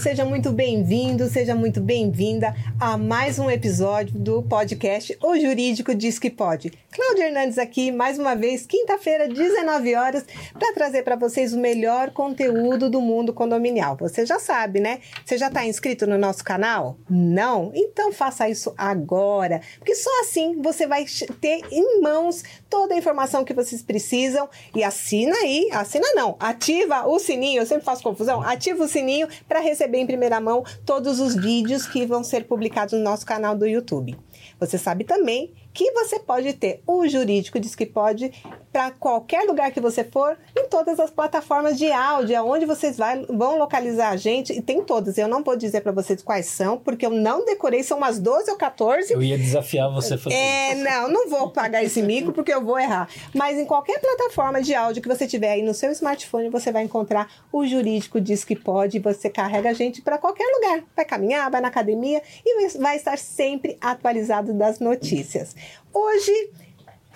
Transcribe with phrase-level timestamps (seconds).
[0.00, 6.18] seja muito bem-vindo, seja muito bem-vinda a mais um episódio do podcast O Jurídico Diz
[6.18, 6.72] que Pode.
[7.02, 12.10] Cláudia Hernandes aqui, mais uma vez, quinta-feira, 19 horas, para trazer para vocês o melhor
[12.10, 13.96] conteúdo do mundo condominial.
[14.00, 15.00] Você já sabe, né?
[15.24, 16.98] Você já está inscrito no nosso canal?
[17.08, 17.72] Não?
[17.74, 21.06] Então faça isso agora, porque só assim você vai
[21.40, 27.08] ter em mãos toda a informação que vocês precisam e assina aí, assina não, ativa
[27.08, 31.18] o sininho, eu sempre faço confusão, ativa o sininho para receber em primeira mão todos
[31.18, 34.18] os vídeos que vão ser publicados no nosso canal do YouTube.
[34.58, 36.82] Você sabe também que você pode ter?
[36.86, 38.30] O jurídico diz que pode
[38.72, 43.24] para qualquer lugar que você for, em todas as plataformas de áudio, aonde vocês vai,
[43.26, 45.18] vão localizar a gente, e tem todas.
[45.18, 48.50] Eu não vou dizer para vocês quais são, porque eu não decorei, são umas 12
[48.50, 49.12] ou 14.
[49.12, 50.84] Eu ia desafiar você a fazer É, isso.
[50.84, 53.08] não, não vou pagar esse mico porque eu vou errar.
[53.34, 56.84] Mas em qualquer plataforma de áudio que você tiver aí no seu smartphone, você vai
[56.84, 60.84] encontrar o jurídico diz que pode, você carrega a gente para qualquer lugar.
[60.94, 65.56] Vai caminhar, vai na academia e vai estar sempre atualizado das notícias.
[65.92, 66.50] Hoje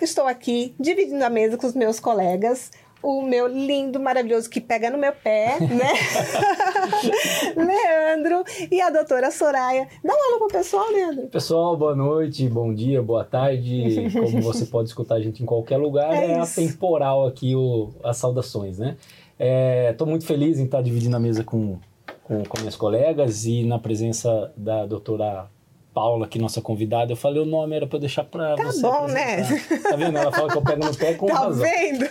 [0.01, 2.71] estou aqui dividindo a mesa com os meus colegas.
[3.03, 5.93] O meu lindo, maravilhoso, que pega no meu pé, né?
[7.55, 9.87] Leandro e a doutora Soraya.
[10.03, 11.27] Dá um alô pro pessoal, Leandro.
[11.27, 14.09] Pessoal, boa noite, bom dia, boa tarde.
[14.11, 18.17] Como você pode escutar a gente em qualquer lugar, É é, atemporal aqui o, as
[18.17, 18.97] saudações, né?
[19.91, 21.77] Estou muito feliz em estar dividindo a mesa com,
[22.23, 25.47] com, com minhas colegas e na presença da doutora
[25.95, 28.81] Paula, que é nossa convidada, eu falei o nome, era para deixar para Tá você
[28.81, 29.41] bom, né?
[29.41, 29.89] apresentar.
[29.89, 30.17] Tá vendo?
[30.17, 31.63] Ela fala que eu pego no pé com Tá razão.
[31.63, 32.05] vendo?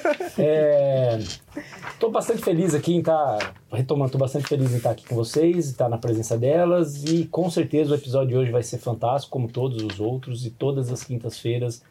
[1.92, 5.68] Estou bastante feliz aqui em estar, retomando, estou bastante feliz em estar aqui com vocês,
[5.68, 9.48] estar na presença delas e com certeza o episódio de hoje vai ser fantástico, como
[9.48, 11.82] todos os outros, e todas as quintas-feiras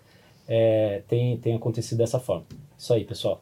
[0.48, 2.46] é, tem, tem acontecido dessa forma.
[2.78, 3.42] Isso aí, pessoal.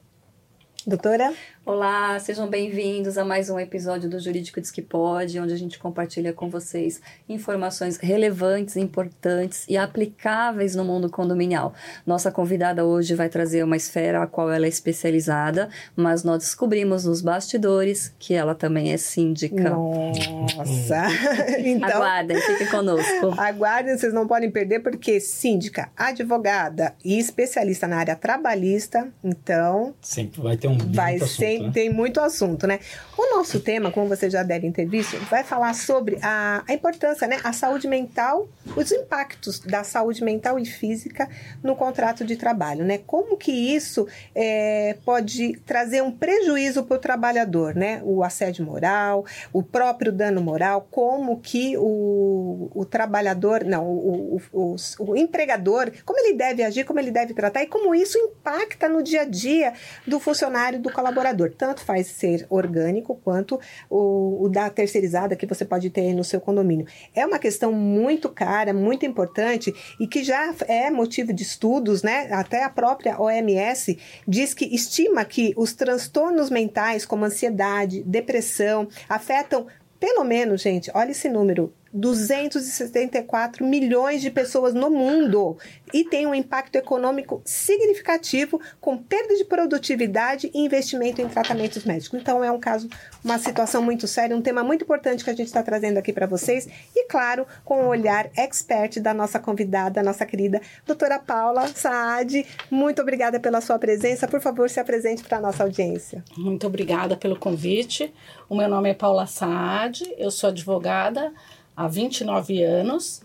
[0.86, 1.34] Doutora?
[1.64, 5.78] Olá, sejam bem-vindos a mais um episódio do Jurídico Diz que Pode, onde a gente
[5.78, 7.00] compartilha com vocês
[7.30, 11.76] informações relevantes, importantes e aplicáveis no mundo condominial.
[12.04, 17.06] Nossa convidada hoje vai trazer uma esfera a qual ela é especializada, mas nós descobrimos
[17.06, 19.70] nos bastidores que ela também é síndica.
[19.70, 21.04] Nossa!
[21.64, 23.34] então, Aguardem, fiquem conosco.
[23.38, 30.42] aguardem, vocês não podem perder, porque síndica, advogada e especialista na área trabalhista, então Sempre
[30.42, 31.74] vai ter um vai ser, assunto, né?
[31.74, 32.80] tem muito assunto, né?
[33.18, 37.28] O nosso tema, como vocês já devem ter visto, vai falar sobre a, a importância,
[37.28, 37.40] né?
[37.44, 41.30] A saúde mental, os impactos da saúde mental e física
[41.64, 43.00] no contrato de trabalho, né?
[43.06, 48.02] Como que isso é, pode trazer um prejuízo para o trabalhador, né?
[48.04, 54.76] O assédio moral, o próprio dano moral, como que o, o trabalhador, não, o, o,
[54.76, 58.88] o, o empregador, como ele deve agir, como ele deve tratar e como isso impacta
[58.88, 59.74] no dia a dia
[60.06, 61.41] do funcionário, do colaborador.
[61.50, 63.60] Tanto faz ser orgânico quanto
[63.90, 66.86] o, o da terceirizada que você pode ter no seu condomínio.
[67.16, 72.28] É uma questão muito cara, muito importante e que já é motivo de estudos, né?
[72.32, 79.68] Até a própria OMS diz que estima que os transtornos mentais, como ansiedade, depressão, afetam
[80.00, 85.58] pelo menos, gente, olha esse número, 274 milhões de pessoas no mundo
[85.94, 92.20] e tem um impacto econômico significativo com perda de produtividade e investimento em tratamentos médicos.
[92.20, 92.88] Então é um caso,
[93.24, 96.26] uma situação muito séria, um tema muito importante que a gente está trazendo aqui para
[96.26, 102.46] vocês e claro, com o olhar expert da nossa convidada, nossa querida doutora Paula Saad.
[102.70, 104.28] Muito obrigada pela sua presença.
[104.28, 106.24] Por favor, se apresente para a nossa audiência.
[106.38, 108.14] Muito obrigada pelo convite.
[108.48, 111.32] O meu nome é Paula Saad, eu sou advogada
[111.76, 113.22] há 29 anos.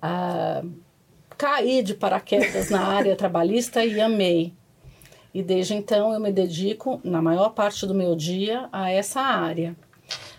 [0.00, 0.62] Ah,
[1.36, 4.52] caí de paraquedas na área trabalhista e amei.
[5.32, 9.76] E desde então eu me dedico, na maior parte do meu dia, a essa área.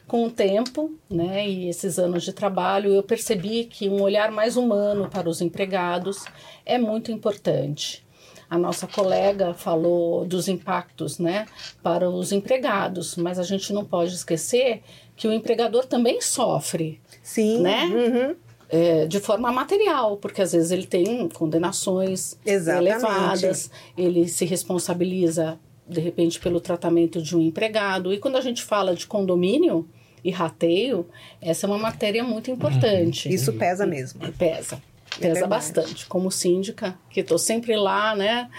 [0.05, 4.57] Com o tempo, né, e esses anos de trabalho, eu percebi que um olhar mais
[4.57, 6.25] humano para os empregados
[6.65, 8.05] é muito importante.
[8.49, 11.45] A nossa colega falou dos impactos, né,
[11.81, 14.83] para os empregados, mas a gente não pode esquecer
[15.15, 17.61] que o empregador também sofre, Sim.
[17.61, 17.85] Né?
[17.85, 18.35] Uhum.
[18.69, 22.93] é, de forma material, porque às vezes ele tem condenações Exatamente.
[22.93, 28.13] elevadas, ele se responsabiliza de repente pelo tratamento de um empregado.
[28.13, 29.87] E quando a gente fala de condomínio
[30.23, 31.05] e rateio,
[31.41, 33.27] essa é uma matéria muito importante.
[33.33, 34.21] Isso pesa mesmo.
[34.33, 34.81] Pesa.
[35.17, 35.49] É Pesa verdade.
[35.49, 36.05] bastante.
[36.05, 38.49] Como síndica, que estou sempre lá, né?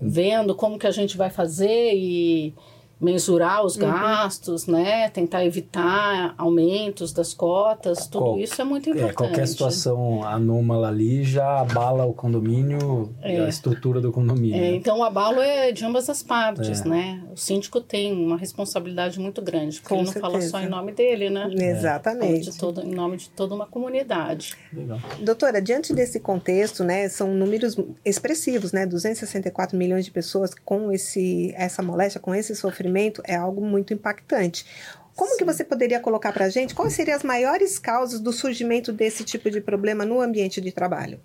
[0.00, 2.54] Vendo como que a gente vai fazer e,
[3.00, 5.08] mensurar os gastos, né?
[5.10, 9.14] Tentar evitar aumentos das cotas, tudo Qual- isso é muito É, importante.
[9.16, 13.44] qualquer situação anômala ali já abala o condomínio e É.
[13.44, 14.56] a estrutura do condomínio.
[14.62, 16.88] É, então o abalo é de ambas as partes, É.
[16.88, 17.22] né?
[17.32, 20.50] O síndico tem uma responsabilidade muito grande, porque Com ele não fala certeza.
[20.50, 21.42] só em nome dele, né?
[21.42, 22.50] Fala Exatamente.
[22.50, 24.56] de todo, em nome de toda uma comunidade.
[24.72, 24.98] Legal.
[25.20, 31.52] Doutora, diante desse contexto, né, são números expressivos, né, 264 milhões de pessoas com esse,
[31.56, 32.87] essa moléstia, com esse sofrimento,
[33.24, 34.64] é algo muito impactante.
[35.14, 38.92] Como que você poderia colocar para a gente quais seriam as maiores causas do surgimento
[38.92, 41.20] desse tipo de problema no ambiente de trabalho?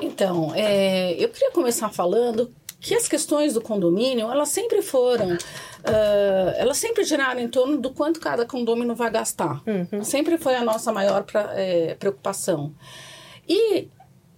[0.00, 5.36] Então, é, eu queria começar falando que as questões do condomínio, elas sempre foram,
[5.84, 9.62] ah, elas sempre giraram em torno do quanto cada condomínio vai gastar.
[10.02, 12.74] Sempre foi a nossa maior pra- é, preocupação.
[13.48, 13.88] E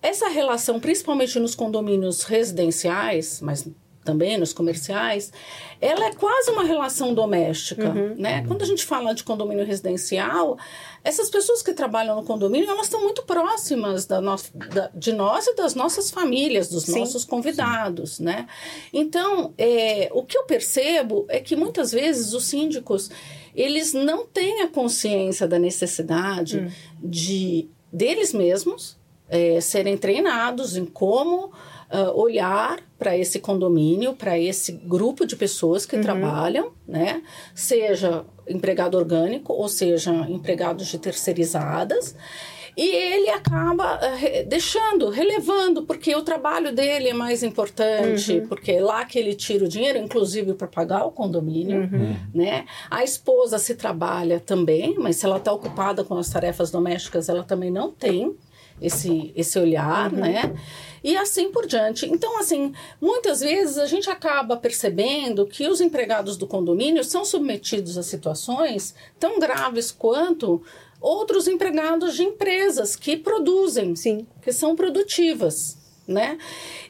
[0.02, 3.66] essa relação, principalmente nos condomínios residenciais, mas
[4.04, 5.32] também nos comerciais,
[5.80, 8.44] ela é quase uma relação doméstica, né?
[8.46, 10.58] Quando a gente fala de condomínio residencial,
[11.02, 14.36] essas pessoas que trabalham no condomínio, elas estão muito próximas da no,
[14.72, 17.00] da, de nós e das nossas famílias, dos Sim.
[17.00, 18.46] nossos convidados, né?
[18.92, 23.10] Então, é, o que eu percebo é que muitas vezes os síndicos,
[23.54, 28.96] eles não têm a consciência da necessidade de deles mesmos
[29.28, 31.52] é, serem treinados em como
[31.94, 37.22] ah, olhar para esse condomínio, para esse grupo de pessoas que trabalham, né?
[37.54, 42.16] Seja empregado orgânico ou seja empregados de terceirizadas.
[42.76, 44.16] E ele acaba ah,
[44.48, 49.64] deixando, relevando, porque o trabalho dele é mais importante, porque é lá que ele tira
[49.64, 51.88] o dinheiro, inclusive para pagar o condomínio,
[52.34, 52.64] né?
[52.90, 57.44] A esposa se trabalha também, mas se ela está ocupada com as tarefas domésticas, ela
[57.44, 58.34] também não tem
[58.80, 60.54] esse, esse olhar, né?
[61.02, 62.06] E assim por diante.
[62.06, 67.98] Então, assim, muitas vezes a gente acaba percebendo que os empregados do condomínio são submetidos
[67.98, 70.62] a situações tão graves quanto
[71.00, 74.26] outros empregados de empresas que produzem Sim.
[74.40, 75.76] que são produtivas,
[76.08, 76.38] né?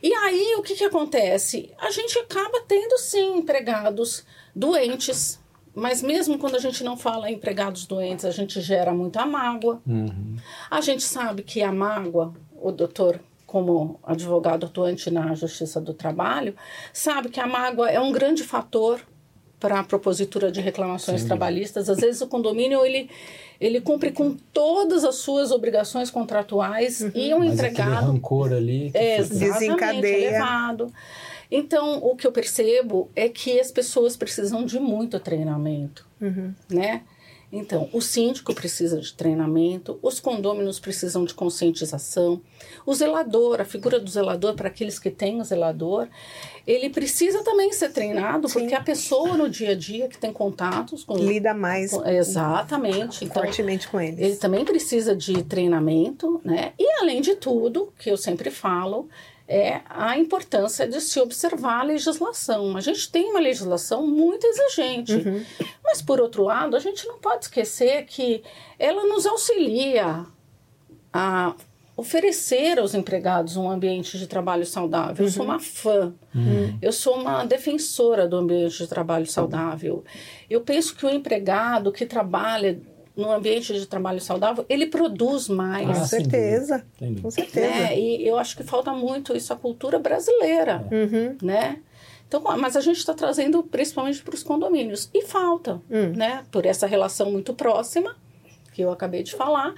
[0.01, 1.73] E aí o que, que acontece?
[1.79, 4.25] A gente acaba tendo sim empregados
[4.55, 5.41] doentes,
[5.75, 9.81] mas mesmo quando a gente não fala em empregados doentes, a gente gera muita mágoa.
[9.87, 10.37] Uhum.
[10.71, 16.55] A gente sabe que a mágoa, o doutor, como advogado atuante na Justiça do Trabalho,
[16.93, 19.01] sabe que a mágoa é um grande fator
[19.65, 21.37] para a propositura de reclamações dúvida.
[21.37, 21.89] trabalhistas.
[21.89, 23.09] Às vezes o condomínio ele,
[23.59, 28.91] ele cumpre com todas as suas obrigações contratuais e um Mas empregado rancor ali.
[28.91, 30.29] que é, exatamente, Desencadeia.
[30.29, 30.93] elevado.
[31.57, 36.05] Então, o que eu percebo é que as pessoas precisam de muito treinamento,
[36.69, 37.03] né?
[37.53, 42.41] Então, o síndico precisa de treinamento, os condôminos precisam de conscientização,
[42.85, 46.09] o zelador, a figura do zelador, para aqueles que têm o zelador,
[46.67, 48.55] ele precisa também ser treinado, Sim.
[48.59, 51.17] porque a pessoa no dia a dia que tem contatos com...
[51.17, 53.25] Lida mais com- exatamente.
[53.25, 54.19] Então, fortemente com eles.
[54.19, 56.73] ele também precisa de treinamento, né?
[56.77, 59.09] E além de tudo, que eu sempre falo,
[59.47, 62.77] é a importância de se observar a legislação.
[62.77, 65.47] A gente tem uma legislação muito exigente,
[65.83, 68.43] mas por outro lado, a gente não pode esquecer que
[68.79, 70.27] ela nos auxilia
[71.13, 71.55] a
[71.97, 75.25] oferecer aos empregados um ambiente de trabalho saudável.
[75.25, 76.13] Eu sou uma fã,
[76.83, 80.03] eu sou uma defensora do ambiente de trabalho saudável.
[80.51, 82.81] Eu penso que o empregado que trabalha
[83.17, 85.87] no ambiente de trabalho saudável, ele produz mais.
[85.87, 86.85] Com Ah, sem certeza.
[87.23, 87.67] Com certeza.
[87.67, 87.99] né?
[87.99, 91.37] E eu acho que falta muito isso à cultura brasileira, Uhum.
[91.43, 91.79] né?
[92.27, 95.09] Então, mas a gente está trazendo principalmente para os condomínios.
[95.15, 96.13] E falta, Hum.
[96.17, 96.45] né?
[96.51, 98.17] Por essa relação muito próxima,
[98.73, 99.73] que eu acabei de falar,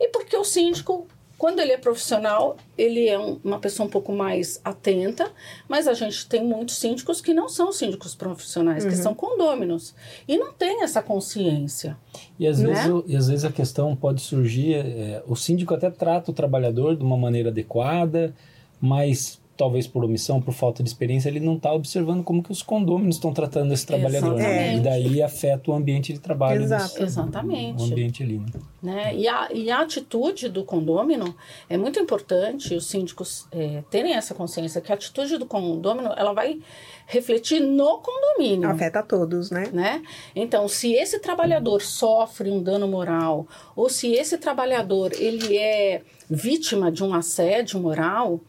[0.00, 1.06] e porque o síndico,
[1.40, 5.32] quando ele é profissional, ele é um- uma pessoa um pouco mais atenta,
[5.66, 8.90] mas a gente tem muitos síndicos que não são síndicos profissionais, Uhum.
[8.90, 9.94] que são condôminos,
[10.28, 11.96] e não tem essa consciência.
[12.38, 12.68] E às, Né?
[12.74, 16.34] vezes, o- e às vezes a questão pode surgir, é, o síndico até trata o
[16.34, 18.34] trabalhador de uma maneira adequada,
[18.78, 22.62] mas talvez por omissão, por falta de experiência, ele não está observando como que os
[22.62, 24.36] condôminos estão tratando esse trabalhador.
[24.36, 24.72] né?
[24.72, 24.78] Exatamente.
[24.78, 26.62] E daí afeta o ambiente de trabalho.
[26.62, 26.84] Exato.
[26.84, 27.82] desse- Exatamente.
[27.82, 28.38] O ambiente ali.
[28.38, 28.46] Né?
[28.82, 29.14] né?
[29.14, 31.34] E, a, e a atitude do condômino
[31.68, 36.32] é muito importante os síndicos é, terem essa consciência que a atitude do condômino ela
[36.32, 36.58] vai
[37.06, 38.66] refletir no condomínio.
[38.70, 39.68] Afeta a todos, né?
[39.74, 40.02] Né?
[40.34, 46.00] Então, se esse trabalhador sofre um dano moral ou se esse trabalhador ele é
[46.30, 48.40] vítima de um assédio moral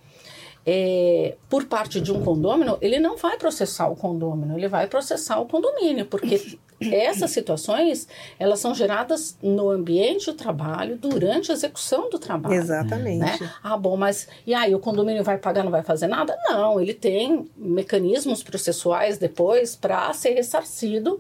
[0.66, 5.40] é, por parte de um condômino, ele não vai processar o condômino, ele vai processar
[5.40, 8.08] o condomínio, porque essas situações,
[8.40, 12.56] elas são geradas no ambiente de trabalho, durante a execução do trabalho.
[12.56, 13.20] Exatamente.
[13.20, 13.52] Né?
[13.64, 16.38] Ah, bom, mas e aí o condomínio vai pagar, não vai fazer nada?
[16.46, 21.20] Não, ele tem mecanismos processuais depois para ser ressarcido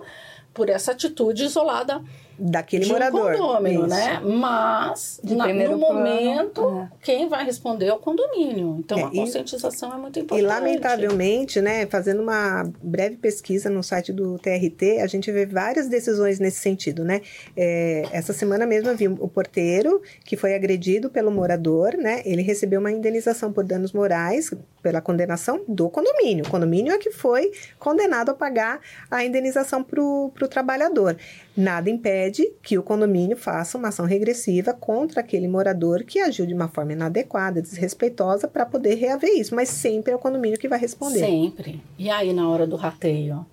[0.53, 2.03] por essa atitude isolada
[2.43, 3.33] Daquele de morador.
[3.36, 3.89] um condomínio, Isso.
[3.95, 4.19] né?
[4.24, 6.89] Mas De na- no plano, momento é.
[7.03, 8.77] quem vai responder é o condomínio.
[8.79, 10.48] Então É, a e- conscientização é muito E importante.
[10.48, 16.39] lamentavelmente, né, fazendo uma breve pesquisa no site do TRT, a gente vê várias decisões
[16.39, 17.21] nesse sentido, né?
[17.55, 22.21] É, essa semana mesmo eu vi o porteiro que foi agredido pelo morador, né?
[22.25, 26.45] Ele recebeu uma indenização por danos morais pela condenação do condomínio.
[26.45, 31.17] O condomínio é que foi condenado a pagar a indenização para o trabalhador.
[31.55, 36.53] Nada impede que o condomínio faça uma ação regressiva contra aquele morador que agiu de
[36.53, 39.53] uma forma inadequada, desrespeitosa, para poder reaver isso.
[39.53, 41.19] Mas sempre é o condomínio que vai responder.
[41.19, 41.81] Sempre.
[41.97, 43.45] E aí na hora do rateio,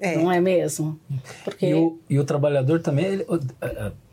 [0.00, 0.16] É.
[0.16, 0.98] não é mesmo?
[1.44, 3.26] Porque E o, e o trabalhador também, ele,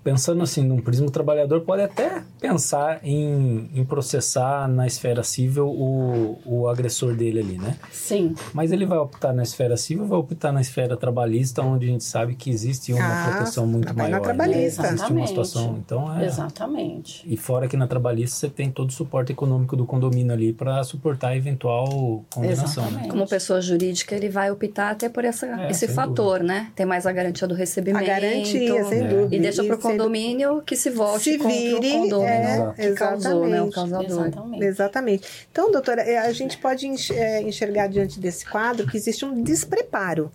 [0.03, 5.67] pensando assim, num prisma, o trabalhador pode até pensar em, em processar na esfera civil
[5.67, 7.75] o, o agressor dele ali, né?
[7.91, 11.89] sim, Mas ele vai optar na esfera civil, vai optar na esfera trabalhista, onde a
[11.89, 14.19] gente sabe que existe uma Ah, proteção muito vai na maior.
[14.19, 14.23] né?
[14.23, 14.57] trabalhista.
[14.63, 15.27] Existe uma Exatamente.
[15.29, 15.77] situação.
[15.83, 17.23] Então, é, exatamente.
[17.25, 20.83] E fora que na trabalhista você tem todo o suporte econômico do condomínio ali para
[20.83, 22.89] suportar a eventual condenação.
[22.91, 23.07] Né?
[23.09, 26.71] Como pessoa jurídica, ele vai optar até por essa, É, esse fator, né?
[26.75, 28.03] Tem mais a garantia do recebimento.
[28.03, 29.07] A garantia, sem É.
[29.07, 29.35] dúvida.
[29.35, 32.93] E deixa para o condomínio que se volte Se contra vire, o condomínio é, que
[32.93, 33.61] causou, né?
[33.61, 33.73] O exatamente.
[33.73, 34.25] causador.
[34.27, 34.63] Exatamente.
[34.63, 35.47] Exatamente.
[35.51, 40.31] Então, doutora, é, a gente pode é, enxergar diante desse quadro que existe um despreparo.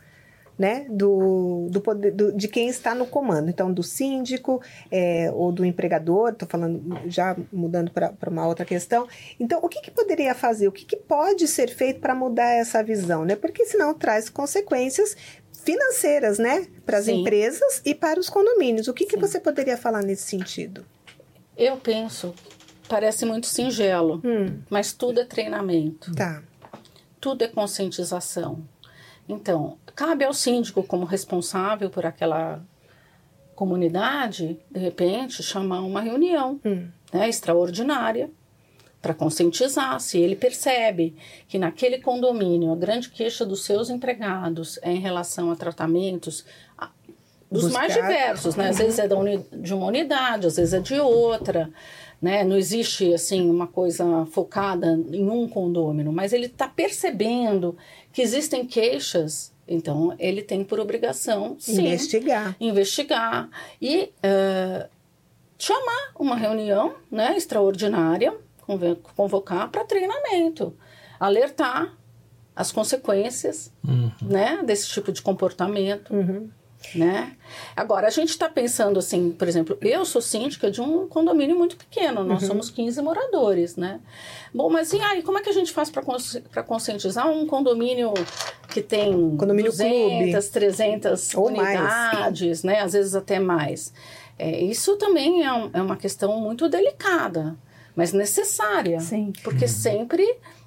[0.60, 3.48] Né, do, do poder, do- de quem está no comando.
[3.48, 4.60] Então, do síndico
[4.90, 9.06] é, ou do empregador, estou falando já mudando para uma outra questão.
[9.38, 10.66] Então, o que, que poderia fazer?
[10.66, 13.24] O que, que pode ser feito para mudar essa visão?
[13.24, 13.36] Né?
[13.36, 15.16] Porque senão traz consequências
[15.72, 18.88] financeiras né, para as empresas e para os condomínios.
[18.88, 20.82] O que, que você poderia falar nesse sentido?
[21.54, 22.34] Eu penso,
[22.88, 26.14] parece muito singelo, Hum, mas tudo é treinamento.
[26.14, 26.42] tá.
[27.20, 28.62] tudo é conscientização.
[29.28, 32.62] Então, cabe ao síndico, como responsável por aquela
[33.54, 36.88] comunidade, de repente, chamar uma reunião Hum.
[37.12, 38.30] né, extraordinária
[39.00, 39.98] para conscientizar.
[40.00, 41.14] Se ele percebe
[41.48, 46.44] que naquele condomínio a grande queixa dos seus empregados é em relação a tratamentos
[47.50, 48.68] dos Buscar- mais diversos, né?
[48.68, 51.70] Às vezes é de uma unidade, às vezes é de outra,
[52.20, 52.44] né?
[52.44, 57.74] Não existe assim uma coisa focada em um condômino, mas ele está percebendo
[58.12, 62.54] que existem queixas, então ele tem por obrigação, sim, Investigar.
[62.60, 63.48] investigar
[63.80, 64.86] e eh,
[65.58, 68.34] chamar uma reunião né, extraordinária,
[69.14, 70.74] convocar para treinamento,
[71.18, 71.94] alertar
[72.54, 74.10] as consequências Uhum.
[74.22, 76.12] né, desse tipo de comportamento.
[76.12, 76.48] Uhum.
[76.94, 77.32] Né?
[77.74, 81.76] Agora, a gente está pensando assim, por exemplo, eu sou síndica de um condomínio muito
[81.76, 82.48] pequeno, nós Uhum.
[82.48, 84.00] somos 15 moradores, né?
[84.54, 88.14] Bom, mas e aí, como é que a gente faz para conscientizar um condomínio
[88.68, 91.80] que tem Condomínio 200, 300 Ou mais.
[91.80, 92.80] unidades, né?
[92.80, 93.92] Às vezes até mais.
[94.38, 97.56] É, isso também é, um- é uma questão muito delicada,
[97.98, 99.00] mas necessária.
[99.00, 99.32] Sim.
[99.42, 100.24] Porque sempre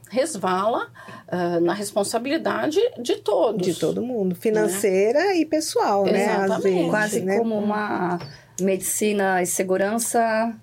[0.10, 0.90] resvala
[1.30, 3.66] ah, na responsabilidade de todos.
[3.66, 6.26] De todo mundo, financeira e pessoal, né?
[6.26, 6.62] Às Exatamente.
[6.76, 7.38] vezes, Quase né?
[7.38, 8.20] como uma
[8.60, 10.54] medicina e segurança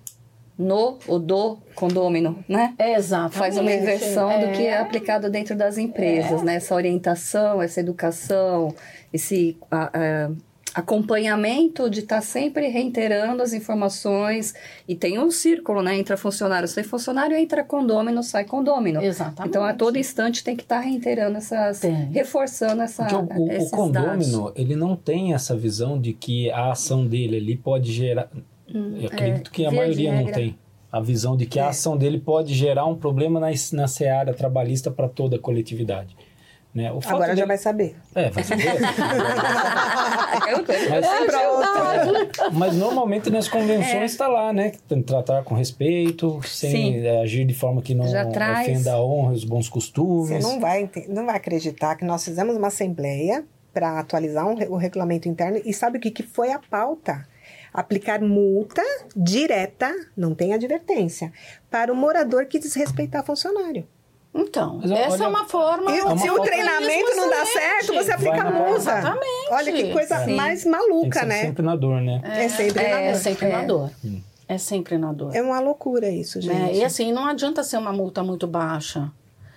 [0.57, 2.75] no ou do condômino, né?
[2.77, 3.37] Exatamente.
[3.37, 4.77] Faz uma inversão do que é É.
[4.77, 6.55] aplicado dentro das empresas, né?
[6.55, 8.75] Essa orientação, essa educação,
[9.11, 10.31] esse a- a-
[10.79, 14.53] acompanhamento de estar sempre reiterando as informações.
[14.87, 15.97] E tem um círculo, né?
[15.97, 19.01] Entra funcionário, sai funcionário, entra condômino, sai condômino.
[19.01, 19.49] Exatamente.
[19.49, 21.79] Então, a todo instante tem que estar reiterando essas...
[21.79, 22.09] Tem.
[22.11, 26.49] Reforçando essa, Porque o, o- o esses condômino, ele não tem essa visão de que
[26.51, 28.29] a ação dele ali pode gerar.
[28.67, 30.55] Eu acredito que a Hum, de maioria não tem.
[30.91, 31.63] A visão de que É.
[31.63, 36.15] a ação dele pode gerar um problema na, na seara trabalhista para toda a coletividade.
[36.73, 36.91] Né?
[36.91, 37.95] O fato Agora já vai saber.
[38.13, 38.79] É, vai saber.
[40.89, 42.53] mas, Pronto.
[42.53, 44.69] mas normalmente nas convenções está lá, né?
[44.69, 47.05] Que tem que tratar com respeito, sem Sim.
[47.05, 50.43] é, agir de forma que não ofenda a honra e os bons Você costumes.
[50.43, 55.27] não vai, não vai acreditar que nós fizemos uma assembleia para atualizar um o regulamento
[55.27, 57.27] interno e sabe o que, que foi a pauta?
[57.73, 58.81] Aplicar multa
[59.15, 61.31] direta, não tem advertência,
[61.69, 63.87] para o morador que desrespeitar funcionário.
[64.33, 65.91] Então, Mas, essa olha, é uma forma.
[65.95, 68.75] E uma se o treinamento não dá certo, você na multa.
[68.75, 69.49] Exatamente.
[69.51, 70.35] Olha que coisa Sim.
[70.35, 71.41] mais Tem que maluca, ser né?
[71.41, 72.21] sempre na dor, né?
[72.23, 73.19] É, sempre na É dor.
[73.19, 73.51] sempre É.
[73.51, 73.91] na dor.
[74.47, 75.35] É sempre na dor.
[75.35, 76.53] É uma loucura isso, gente.
[76.53, 76.71] né?
[76.73, 79.11] E assim, não adianta ser uma multa muito baixa.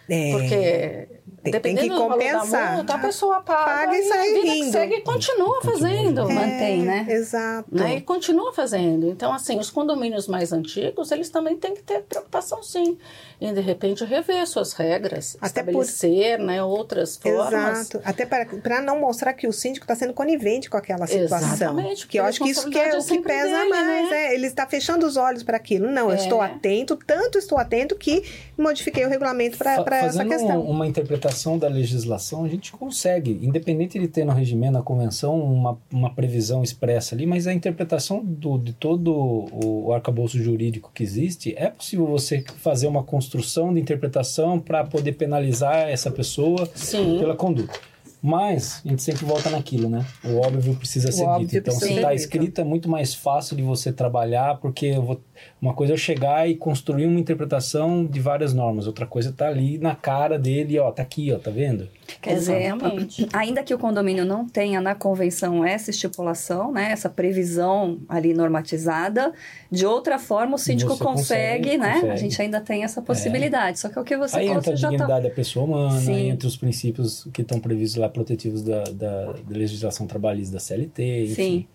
[0.08, 0.32] É.
[0.32, 1.08] Porque Tem-
[1.44, 2.74] tem dependendo que do valor da compensar.
[2.76, 4.72] multa, a pessoa paga, Paga e sai a vida que rindo.
[4.72, 6.20] segue e continua fazendo.
[6.30, 6.34] É.
[6.34, 7.06] Mantém, né?
[7.08, 7.68] Exato.
[7.70, 7.96] Né?
[7.96, 9.06] E continua fazendo.
[9.08, 12.98] Então, assim, os condomínios mais antigos, eles também têm que ter preocupação, sim.
[13.44, 17.80] Em, de repente, rever suas regras, Até por- estabelecer né, outras formas.
[17.90, 18.00] Exato.
[18.04, 21.52] Até para não mostrar que o síndico está sendo conivente com aquela situação.
[21.52, 24.10] Exatamente, Que eu acho que isso que é o é que sempre pesa dele, mais.
[24.10, 24.16] né?
[24.28, 25.90] É, ele está fechando os olhos para aquilo.
[25.90, 26.16] Não, eu É.
[26.16, 28.22] estou atento, tanto estou atento que
[28.56, 30.60] modifiquei o regulamento para essa questão.
[30.62, 35.38] um- uma interpretação da legislação, a gente consegue, independente de ter no regimento, na convenção,
[35.40, 40.90] uma, uma previsão expressa ali, mas a interpretação do, de todo o, o arcabouço jurídico
[40.94, 43.31] que existe, é possível você fazer uma construção
[43.72, 47.18] de interpretação para poder penalizar essa pessoa Sim.
[47.18, 47.91] pela conduta.
[48.22, 50.06] Mas a gente sempre volta naquilo, né?
[50.24, 51.68] O óbvio precisa O ser óbvio dito.
[51.68, 55.20] Então, se está escrito, é muito mais fácil de você trabalhar, porque eu vou-
[55.60, 59.32] uma coisa é eu chegar e construir uma interpretação de várias normas, outra coisa é
[59.32, 61.88] tá ali na cara dele, ó, tá aqui, ó, tá vendo?
[62.20, 63.28] Quer dizer, Exatamente.
[63.32, 69.32] ainda que o condomínio não tenha na convenção essa estipulação, né, essa previsão ali normatizada,
[69.70, 71.94] de outra forma o síndico consegue, consegue, né?
[71.94, 72.12] consegue.
[72.12, 73.80] A gente ainda tem essa possibilidade.
[73.80, 74.72] Só que é o que você Aí entra a tá...
[74.74, 76.28] dignidade da pessoa humana, Sim.
[76.30, 81.24] entre os princípios que estão previstos lá, protetivos da, da, da legislação trabalhista da CLT,
[81.24, 81.34] enfim.
[81.34, 81.68] Sim,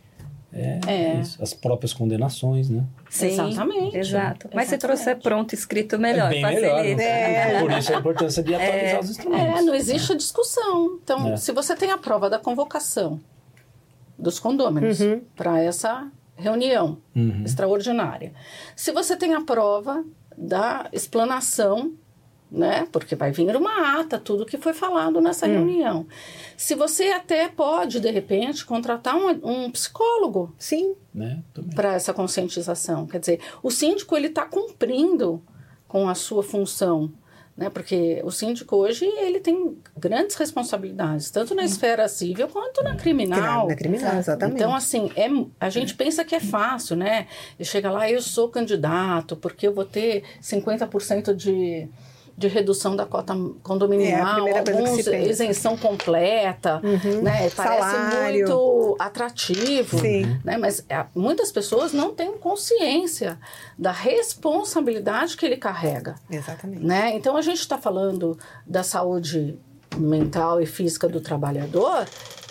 [0.53, 1.19] É, É.
[1.19, 1.43] isso.
[1.43, 2.85] As próprias condenações, né?
[3.09, 3.27] sim.
[3.27, 3.97] Exatamente.
[3.97, 4.49] Exato.
[4.53, 4.79] Mas se Exatamente.
[4.79, 6.27] trouxer pronto, escrito, melhor.
[6.27, 6.67] é bem facilita.
[6.83, 6.97] melhor.
[6.97, 7.53] né?
[7.55, 7.59] É.
[7.59, 9.59] Por isso a importância de atualizar os instrumentos.
[9.59, 10.99] É, não existe discussão.
[11.03, 11.37] Então, É.
[11.37, 13.19] se você tem a prova da convocação
[14.17, 15.21] dos condôminos Uhum.
[15.35, 17.43] para essa reunião Uhum.
[17.45, 18.31] extraordinária,
[18.75, 20.03] se você tem a prova
[20.37, 21.93] da explanação,
[22.51, 22.87] né?
[22.91, 25.51] Porque vai vir uma ata, tudo que foi falado nessa Hum.
[25.51, 26.07] reunião.
[26.55, 29.29] Se você até pode, de repente, contratar um,
[29.65, 31.41] um psicólogo Sim, Né?
[31.75, 33.05] Para essa conscientização.
[33.07, 35.41] Quer dizer, o síndico ele está cumprindo
[35.87, 37.11] com a sua função,
[37.55, 37.69] né?
[37.69, 43.67] Porque o síndico hoje ele tem grandes responsabilidades, tanto na esfera civil quanto na criminal.
[43.67, 44.57] na criminal, exatamente.
[44.57, 45.27] Então, assim, é,
[45.59, 47.27] a gente pensa que é fácil, né?
[47.59, 51.87] E chega lá, eu sou candidato, porque eu vou ter 50% de,
[52.37, 57.23] de redução da cota É, condominial, se alguns isenção completa, Uhum.
[57.23, 57.49] né?
[57.49, 58.47] Parece Salário.
[58.47, 60.39] muito atrativo, Sim.
[60.45, 60.55] né?
[60.55, 63.39] Mas é, muitas pessoas não têm consciência
[63.77, 66.85] da responsabilidade que ele carrega, exatamente.
[66.85, 67.15] né?
[67.15, 69.57] Então a gente está falando da saúde
[69.97, 72.05] mental e física do trabalhador.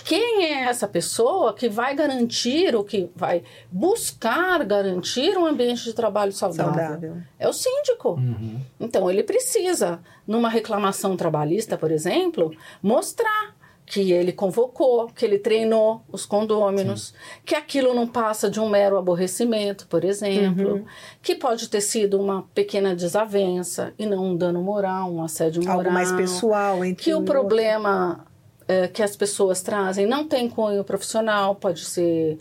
[0.06, 3.42] Quem é essa pessoa que vai garantir ou que vai
[3.72, 6.74] buscar garantir um ambiente de trabalho saudável?
[6.74, 7.16] Saudável.
[7.36, 8.10] É o síndico.
[8.10, 8.60] Uhum.
[8.78, 16.02] Então, ele precisa, numa reclamação trabalhista, por exemplo, mostrar que ele convocou, que ele treinou
[16.10, 17.14] os condôminos,
[17.44, 20.84] que aquilo não passa de um mero aborrecimento, por exemplo, Uhum.
[21.22, 25.78] que pode ter sido uma pequena desavença e não um dano moral, um assédio moral.
[25.78, 28.25] Algo mais pessoal entre Que o um problema
[28.68, 32.38] eh, que as pessoas trazem não tem cunho profissional, pode ser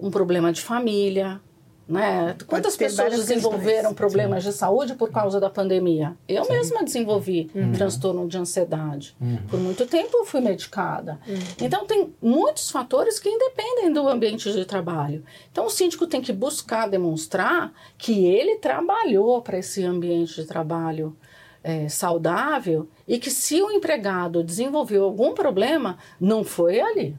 [0.00, 1.40] um problema de família,
[1.88, 2.36] né?
[2.46, 3.94] Quantas pessoas desenvolveram questões.
[3.94, 6.16] problemas de saúde por causa da pandemia?
[6.28, 9.16] Eu mesma desenvolvi transtorno de ansiedade.
[9.48, 11.18] Por muito tempo eu fui medicada.
[11.60, 15.24] Então tem muitos fatores que independem do ambiente de trabalho.
[15.50, 21.16] Então o síndico tem que buscar demonstrar que ele trabalhou para esse ambiente de trabalho
[21.64, 27.16] é, saudável e que se o empregado desenvolveu algum problema, não foi ali.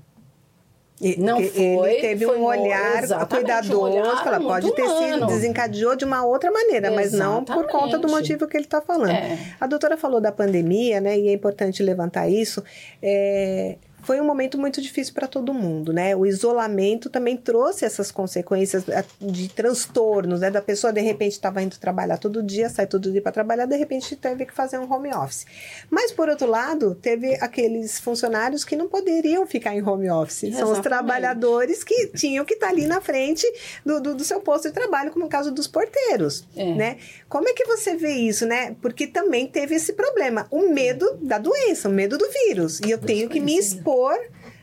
[1.02, 4.88] E- Não foi, Ele teve foi um olhar exatamente, cuidadoso, um olhar fala, pode ter
[4.88, 5.26] sido, humano.
[5.28, 8.12] desencadeou de uma outra maneira, mas não por conta do Exatamente.
[8.12, 9.10] motivo que ele está falando.
[9.10, 9.38] É.
[9.60, 11.18] A doutora falou da pandemia, né?
[11.20, 12.64] E é importante levantar isso.
[13.02, 16.16] É, foi um momento muito difícil para todo mundo, né?
[16.16, 20.52] O isolamento também trouxe essas consequências eh, de transtornos, né?
[20.52, 23.76] Da pessoa de repente estava indo trabalhar todo dia, sai todo dia para trabalhar, de
[23.78, 25.46] repente teve que fazer um home office.
[25.90, 30.40] Mas por outro lado, teve aqueles funcionários que não poderiam ficar em home office.
[30.40, 30.84] São os Exatamente.
[30.84, 33.46] trabalhadores que tinham que estar ali na frente
[33.86, 36.74] do, do, do seu posto de trabalho, como no caso dos porteiros, É.
[36.76, 36.98] né?
[37.34, 38.76] Como é que você vê isso, né?
[38.80, 42.80] Porque também teve esse problema, o medo da doença, o medo do vírus.
[42.82, 44.16] E eu tenho que me expor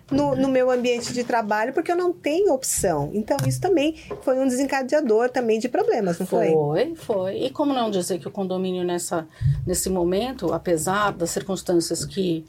[0.08, 3.10] no, no meu ambiente de trabalho porque eu não tenho opção.
[3.12, 6.52] Então, isso também foi um desencadeador também de problemas, não foi?
[6.52, 7.36] Foi, foi.
[7.38, 9.26] E como não dizer que o condomínio nessa,
[9.66, 12.44] nesse momento, apesar das circunstâncias que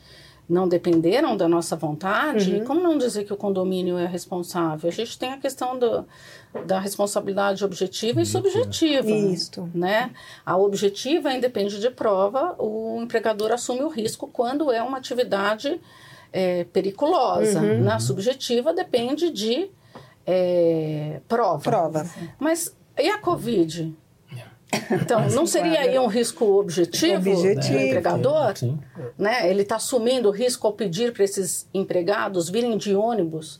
[0.47, 2.65] não dependeram da nossa vontade, Uhum.
[2.65, 4.87] como não dizer que o condomínio é responsável?
[4.87, 6.05] A gente tem a questão do,
[6.65, 9.09] da responsabilidade objetiva e subjetiva.
[9.09, 9.69] Isso.
[9.73, 10.11] Né?
[10.45, 15.79] A objetiva independe de prova, o empregador assume o risco quando é uma atividade
[16.31, 17.61] é, periculosa.
[17.61, 17.83] Uhum.
[17.83, 19.69] Na subjetiva depende de
[20.25, 21.63] é, prova.
[21.63, 22.09] Prova.
[22.37, 23.95] Mas e a Covid?
[24.89, 27.77] Então, não seria aí um risco objetivo, Objetivo.
[27.77, 28.57] do empregador?
[28.57, 28.79] Sim.
[29.17, 29.49] Né?
[29.49, 33.59] Ele está assumindo o risco ao pedir para esses empregados virem de ônibus,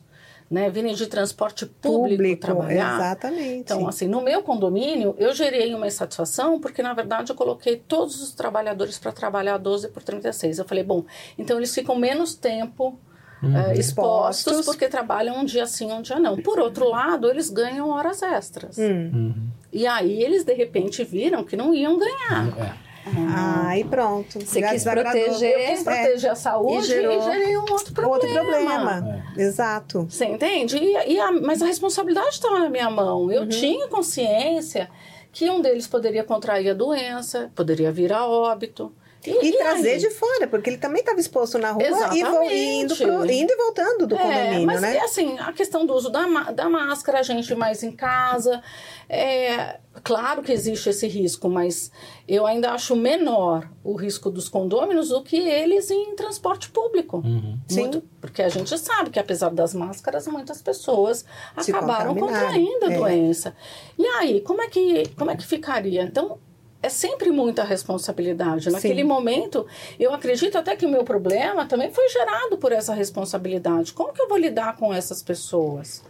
[0.51, 0.69] né?
[0.69, 2.95] virem de transporte público, Público, trabalhar.
[2.95, 3.59] exatamente.
[3.59, 8.21] Então, assim, no meu condomínio, eu gerei uma insatisfação porque, na verdade, eu coloquei todos
[8.21, 10.59] os trabalhadores para trabalhar 12 por 36.
[10.59, 11.05] Eu falei, bom,
[11.37, 12.99] então eles ficam menos tempo
[13.41, 14.65] eh, expostos Expostos.
[14.65, 16.35] porque trabalham um dia sim, um dia não.
[16.37, 18.77] Por outro lado, eles ganham horas extras.
[18.77, 19.33] Hum.
[19.71, 22.59] E aí eles, de repente, viram que não iam ganhar.
[22.59, 22.90] É.
[23.35, 24.39] Ah, e pronto.
[24.39, 25.51] Você quis proteger.
[25.51, 28.13] Eu quis É, proteger a saúde E e, gerou gerei um outro problema.
[28.13, 29.23] outro problema.
[29.37, 30.05] Exato.
[30.09, 30.77] Você entende?
[30.77, 33.23] E, e a- mas a responsabilidade estava na minha mão.
[33.23, 33.31] Uhum.
[33.31, 34.89] Eu tinha consciência
[35.31, 38.91] que um deles poderia contrair a doença, poderia vir a óbito.
[39.23, 39.97] E, e trazer aí?
[39.99, 42.55] de fora, porque ele também estava exposto na rua e Exatamente.
[42.55, 44.97] indo, pro- indo e voltando do É, condomínio, mas né?
[44.97, 48.63] é assim, a questão do uso da, da máscara, a gente mais em casa.
[49.07, 51.91] É, claro que existe esse risco, mas
[52.27, 57.17] eu ainda acho menor o risco dos condôminos do que eles em transporte público.
[57.17, 57.59] Uhum.
[57.67, 57.81] Sim.
[57.81, 61.25] Muito- porque a gente sabe que apesar das máscaras, muitas pessoas
[61.59, 62.97] Se acabaram contraindo a é.
[62.97, 63.55] doença.
[63.99, 66.03] E aí, como é que, como é que ficaria?
[66.03, 66.39] Então,
[66.81, 68.69] é sempre muita responsabilidade.
[68.69, 69.07] Naquele Sim.
[69.07, 69.67] momento,
[69.99, 73.93] eu acredito até que o meu problema também foi gerado por essa responsabilidade.
[73.93, 76.03] Como que eu vou lidar com essas pessoas?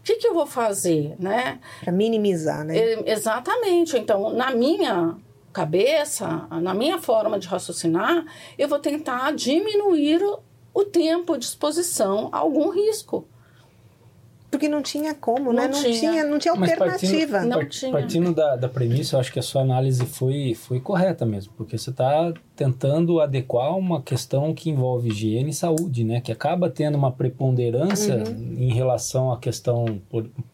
[0.00, 1.60] O que, que eu vou fazer, né?
[1.80, 2.76] Pra minimizar, né?
[2.76, 3.96] É, exatamente.
[3.96, 5.16] Então, na minha
[5.52, 8.24] cabeça, na minha forma de raciocinar,
[8.58, 10.40] eu vou tentar diminuir o,
[10.74, 13.28] o tempo de exposição a algum risco.
[14.52, 15.68] Porque não tinha como, Não né?
[15.68, 15.98] Não tinha.
[15.98, 17.32] tinha, não tinha Mas alternativa.
[17.38, 17.90] partindo, Não par- tinha.
[17.90, 21.78] partindo da, da premissa, eu acho que a sua análise foi, foi correta mesmo, porque
[21.78, 26.20] você está tentando adequar uma questão que envolve higiene e saúde, né?
[26.20, 28.54] Que acaba tendo uma preponderância Uhum.
[28.58, 29.86] em relação à questão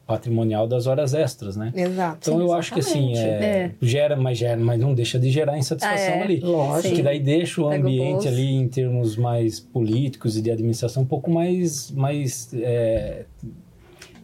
[0.07, 1.73] patrimonial das horas extras, né?
[1.75, 2.19] Exato.
[2.31, 3.45] Então eu acho que assim, exatamente.
[3.45, 6.23] é, gera, mas gera, mas não deixa de gerar insatisfação Ah, é.
[6.23, 6.39] ali.
[6.41, 6.95] Lógico.
[6.95, 8.29] Que daí deixa o Pega o ambiente bolso.
[8.29, 13.25] ali em termos mais políticos e de administração um pouco mais, mais, é,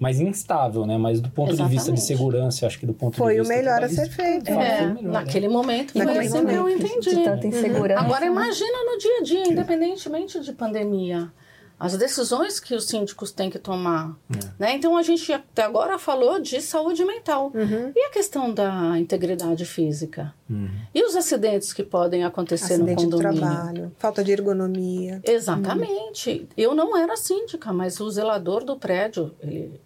[0.04, 0.96] mais instável, né?
[0.98, 2.02] Mas do ponto de vista de Exatamente.
[2.02, 4.44] segurança, acho que do ponto Foi de o vista melhor a ser feito.
[4.52, 5.10] Foi É, melhor, né?
[5.10, 6.86] naquele momento foi Naquele assim que eu momento.
[6.86, 7.10] entendi.
[7.16, 8.00] De tanta insegurança.
[8.04, 8.26] Agora né?
[8.26, 11.32] imagina no dia a dia, independentemente de pandemia,
[11.80, 14.14] as decisões que os síndicos têm que tomar.
[14.58, 14.74] Né?
[14.76, 17.50] Então a gente até agora falou de saúde mental.
[17.52, 17.92] Uhum.
[17.94, 20.32] E a questão da integridade física?
[20.48, 20.68] Uhum.
[20.94, 23.40] E os acidentes que podem acontecer Acidente no de condomínio?
[23.40, 25.20] trabalho, falta de ergonomia.
[25.24, 26.48] Exatamente.
[26.56, 29.80] Eu não era síndica, mas o zelador do prédio, ele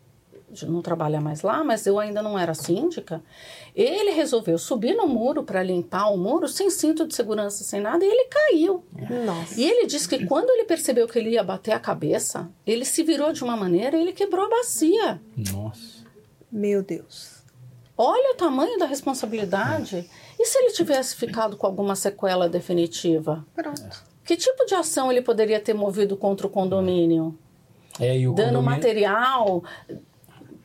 [0.66, 3.22] não trabalha mais lá, mas eu ainda não era síndica.
[3.74, 8.04] Ele resolveu subir no muro para limpar o muro sem cinto de segurança, sem nada,
[8.04, 8.84] e ele caiu.
[9.24, 9.61] Nossa.
[9.61, 13.02] E ele disse que quando ele percebeu que ele ia bater a cabeça, ele se
[13.02, 15.20] virou de uma maneira e ele quebrou a bacia.
[15.52, 15.98] Nossa.
[16.50, 17.38] Meu Deus.
[17.96, 20.08] Olha o tamanho da responsabilidade.
[20.38, 23.44] E se ele tivesse ficado com alguma sequela definitiva?
[23.54, 24.06] Pronto.
[24.24, 27.37] Que tipo de ação ele poderia ter movido contra o condomínio?
[27.98, 29.64] É, e o Dano condomínio- material,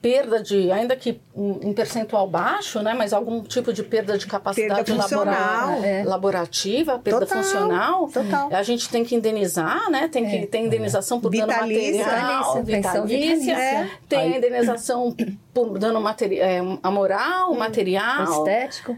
[0.03, 2.93] perda de, ainda que um, um percentual baixo, né?
[2.93, 5.69] Mas algum tipo de perda de capacidade Perda funcional.
[5.69, 6.03] labora- É.
[6.03, 8.07] laborativa, perda Total, funcional.
[8.09, 8.49] total.
[8.51, 10.09] A gente tem que indenizar, né?
[10.09, 12.03] Tem que ter indenização por Vitalícia.
[12.03, 13.55] dano material, Vitalícia, vitalícia.
[13.55, 13.91] vitalícia.
[14.09, 15.15] Tem Aí- indenização
[15.53, 18.23] por dano material, a moral, material.
[18.25, 18.97] Estético.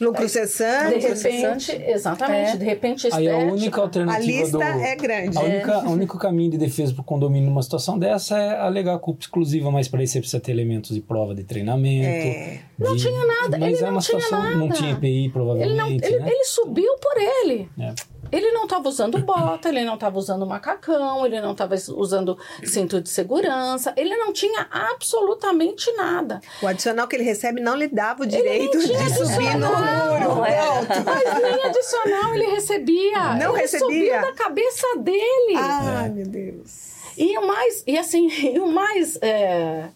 [0.00, 1.06] Lucro De cessante.
[1.06, 2.56] repente, exatamente, É.
[2.56, 3.52] de repente Aí a estética.
[3.52, 4.62] única A alternativa lista do...
[4.62, 5.38] é grande.
[5.38, 8.98] A única, a único caminho de defesa para o condomínio numa situação dessa é alegar
[8.98, 12.06] culpa exclusiva, mas para isso você precisa ter elementos de prova de treinamento.
[12.08, 12.58] É.
[12.78, 14.58] Não de- tinha nada, Mas ele é uma não tinha situação.
[14.58, 14.80] Não nada.
[14.80, 15.70] tinha EPI, provavelmente.
[15.70, 16.28] Ele, não, ele, né?
[16.30, 17.68] ele subiu por ele.
[17.78, 17.94] É.
[18.34, 23.00] Ele não estava usando bota, ele não estava usando macacão, ele não estava usando cinto
[23.00, 26.40] de segurança, ele não tinha absolutamente nada.
[26.60, 30.44] O adicional que ele recebe não lhe dava o direito de subir no muro.
[30.44, 30.60] É.
[31.04, 33.34] Mas nem adicional ele recebia.
[33.34, 33.86] Não ele recebia?
[33.86, 35.54] subiu da cabeça dele.
[35.56, 36.94] Ai, meu Deus.
[37.16, 39.90] E o mais, e assim, e o mais, é,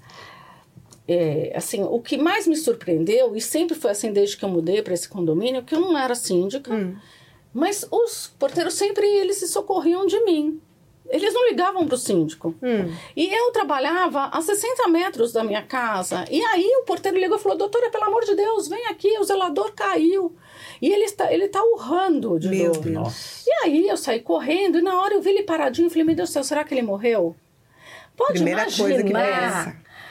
[1.09, 4.81] é, assim, o que mais me surpreendeu, e sempre foi assim desde que eu mudei
[4.81, 6.95] para esse condomínio, que eu não era síndica, Hum.
[7.53, 10.61] Mas os porteiros sempre eles se socorriam de mim.
[11.11, 12.55] Eles não ligavam para o síndico.
[12.63, 12.95] Hum.
[13.17, 16.27] E eu trabalhava a 60 metros da minha casa.
[16.31, 19.25] E aí o porteiro ligou e falou: Doutora, pelo amor de Deus, vem aqui, o
[19.25, 20.37] zelador caiu.
[20.83, 22.83] E ele está, ele está urrando de Meu dor.
[22.83, 23.43] Deus.
[23.47, 26.15] E aí eu saí correndo e na hora eu vi ele paradinho e falei, meu
[26.15, 27.35] Deus do céu, será que ele morreu?
[28.15, 29.65] Pode Primeira coisa que imaginar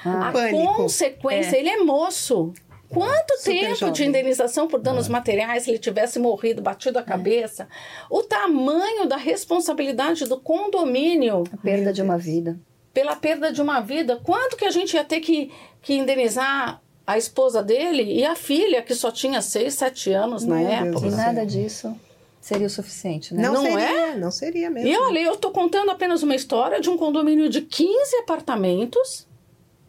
[0.04, 0.20] pensa.
[0.28, 0.76] a Pânico.
[0.78, 1.58] consequência.
[1.58, 2.54] Ele é moço.
[2.90, 3.94] Quanto Super tempo jovem.
[3.94, 7.68] de indenização por danos materiais se ele tivesse morrido, batido a cabeça?
[8.10, 12.58] O tamanho da responsabilidade do condomínio A perda de uma vida.
[12.94, 14.20] pela perda de uma vida.
[14.24, 18.82] Quanto que a gente ia ter que, que indenizar a esposa dele e a filha,
[18.82, 21.08] que só tinha 6, 7 anos na Meu Deus época.
[21.08, 21.94] E nada disso
[22.42, 23.44] seria o suficiente, né?
[23.44, 23.80] Não, Não seria,
[24.12, 24.16] é?
[24.16, 24.88] não seria mesmo.
[24.90, 29.27] E olha, eu tô contando apenas uma história de um condomínio de 15 apartamentos,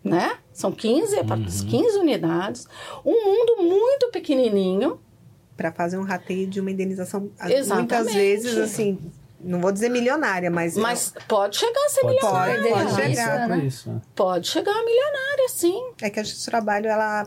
[0.09, 0.37] né?
[0.53, 2.67] São 15, apart- 15 unidades,
[3.05, 5.01] um mundo muito pequenininho.
[5.57, 7.75] Para fazer um rateio de uma indenização, Exatamente.
[7.75, 8.97] muitas vezes, assim,
[9.41, 10.77] não vou dizer milionária, mas.
[10.77, 12.63] Mas pode chegar a ser Pode milionária.
[12.63, 13.49] Pode, pode chegar.
[13.49, 13.59] né?
[13.67, 14.01] Isso, né?
[14.15, 15.91] Pode chegar a milionária, sim.
[16.01, 17.27] É que a do trabalho, ela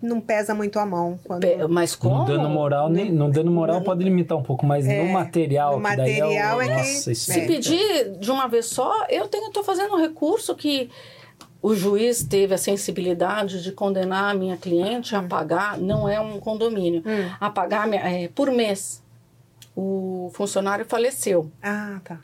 [0.00, 1.20] não pesa muito a mão.
[1.24, 1.42] Quando...
[1.42, 2.20] Pe- Mas como?
[2.20, 5.86] No dano moral, nem, no dano moral pode limitar um pouco, mas no material, no
[5.86, 7.46] que daí material é, o, é que- nossa, isso Se É.
[7.46, 10.90] pedir de uma vez só, eu tenho, tô fazendo um recurso que
[11.68, 16.38] o juiz teve a sensibilidade de condenar a minha cliente a pagar, não é um
[16.38, 17.30] condomínio, Hum.
[17.40, 19.02] a pagar é, por mês.
[19.74, 21.50] O funcionário faleceu.
[21.62, 22.18] Ah, tá.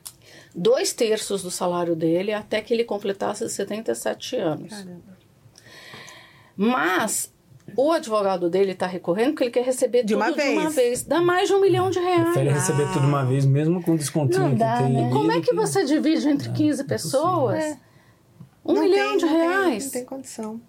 [0.55, 4.71] Dois terços do salário dele até que ele completasse 77 anos.
[4.71, 5.13] Caramba.
[6.57, 7.33] Mas
[7.77, 10.75] o advogado dele está recorrendo porque ele quer receber De tudo uma de uma vez.
[10.75, 11.03] vez.
[11.05, 12.25] Dá mais de um milhão de reais.
[12.25, 15.11] Prefere receber tudo uma vez, mesmo com o descontinho Não que dá, tem né?
[15.13, 17.57] Como é que você divide entre 15 pessoas?
[17.63, 17.79] É.
[18.65, 19.85] Um Não milhão tem, de não tem, reais.
[19.85, 20.61] não tem condição.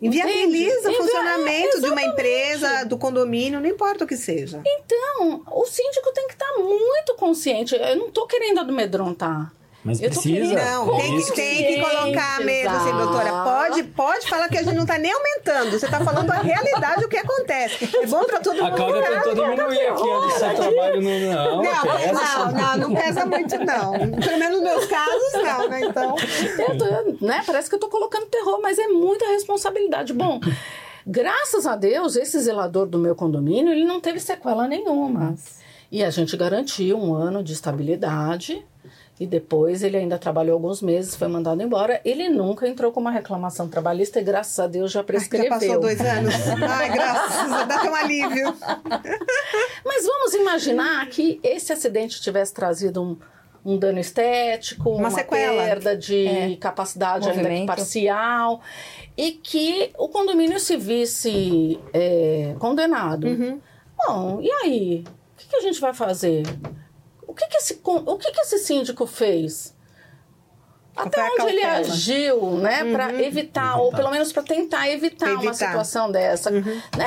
[0.00, 4.60] Inviabiliza o funcionamento de uma empresa, do condomínio, não importa o que seja.
[4.66, 7.76] Então, o síndico tem que estar muito consciente.
[7.76, 9.52] Eu não estou querendo amedrontar.
[9.84, 10.54] Mas Eu tô precisa.
[10.54, 13.32] querendo- Não, tem que, tem que colocar mesmo, assim, doutora.
[13.42, 15.70] Pode, pode falar que a gente não está nem aumentando.
[15.72, 17.90] Você está falando a realidade, o que acontece.
[17.96, 18.76] É bom para todo A mundo.
[18.76, 21.20] Cláudia ficar- tentou diminuir aqui a lição de trabalho no.
[21.20, 23.92] Não, Não, pesa, não, não, não pesa muito, não.
[24.20, 25.80] Pelo menos nos meus casos, não, né?
[25.80, 26.14] Então.
[26.58, 30.12] Eu tô- né, parece que eu estou colocando terror, mas é muita responsabilidade.
[30.12, 30.38] Bom,
[31.04, 35.34] graças a Deus, esse zelador do meu condomínio, ele não teve sequela nenhuma.
[35.90, 38.64] E a gente garantiu um ano de estabilidade.
[39.22, 42.00] E depois ele ainda trabalhou alguns meses, foi mandado embora.
[42.04, 45.48] Ele nunca entrou com uma reclamação trabalhista e graças a Deus já Ai, prescreveu.
[45.48, 46.34] Já passou dois anos.
[46.68, 48.52] Ai, graças a Deus, dá até um alívio.
[49.86, 53.16] Mas vamos imaginar que esse acidente tivesse trazido um,
[53.64, 55.62] um dano estético, Uma uma, sequela.
[55.62, 56.56] perda de É.
[56.56, 57.66] capacidade ainda que Movimento.
[57.68, 58.60] parcial,
[59.16, 63.28] e que o condomínio se visse é, condenado.
[63.28, 63.60] Uhum.
[64.04, 65.04] Bom, e aí?
[65.06, 66.42] O que, que a gente vai fazer?
[67.32, 69.74] O que, que, esse, o que, que esse síndico fez?
[70.94, 75.54] Até onde ele agiu, né, para evitar, ou pelo menos para tentar evitar, uma Evitar.
[75.54, 76.50] situação dessa.
[76.50, 76.62] Né?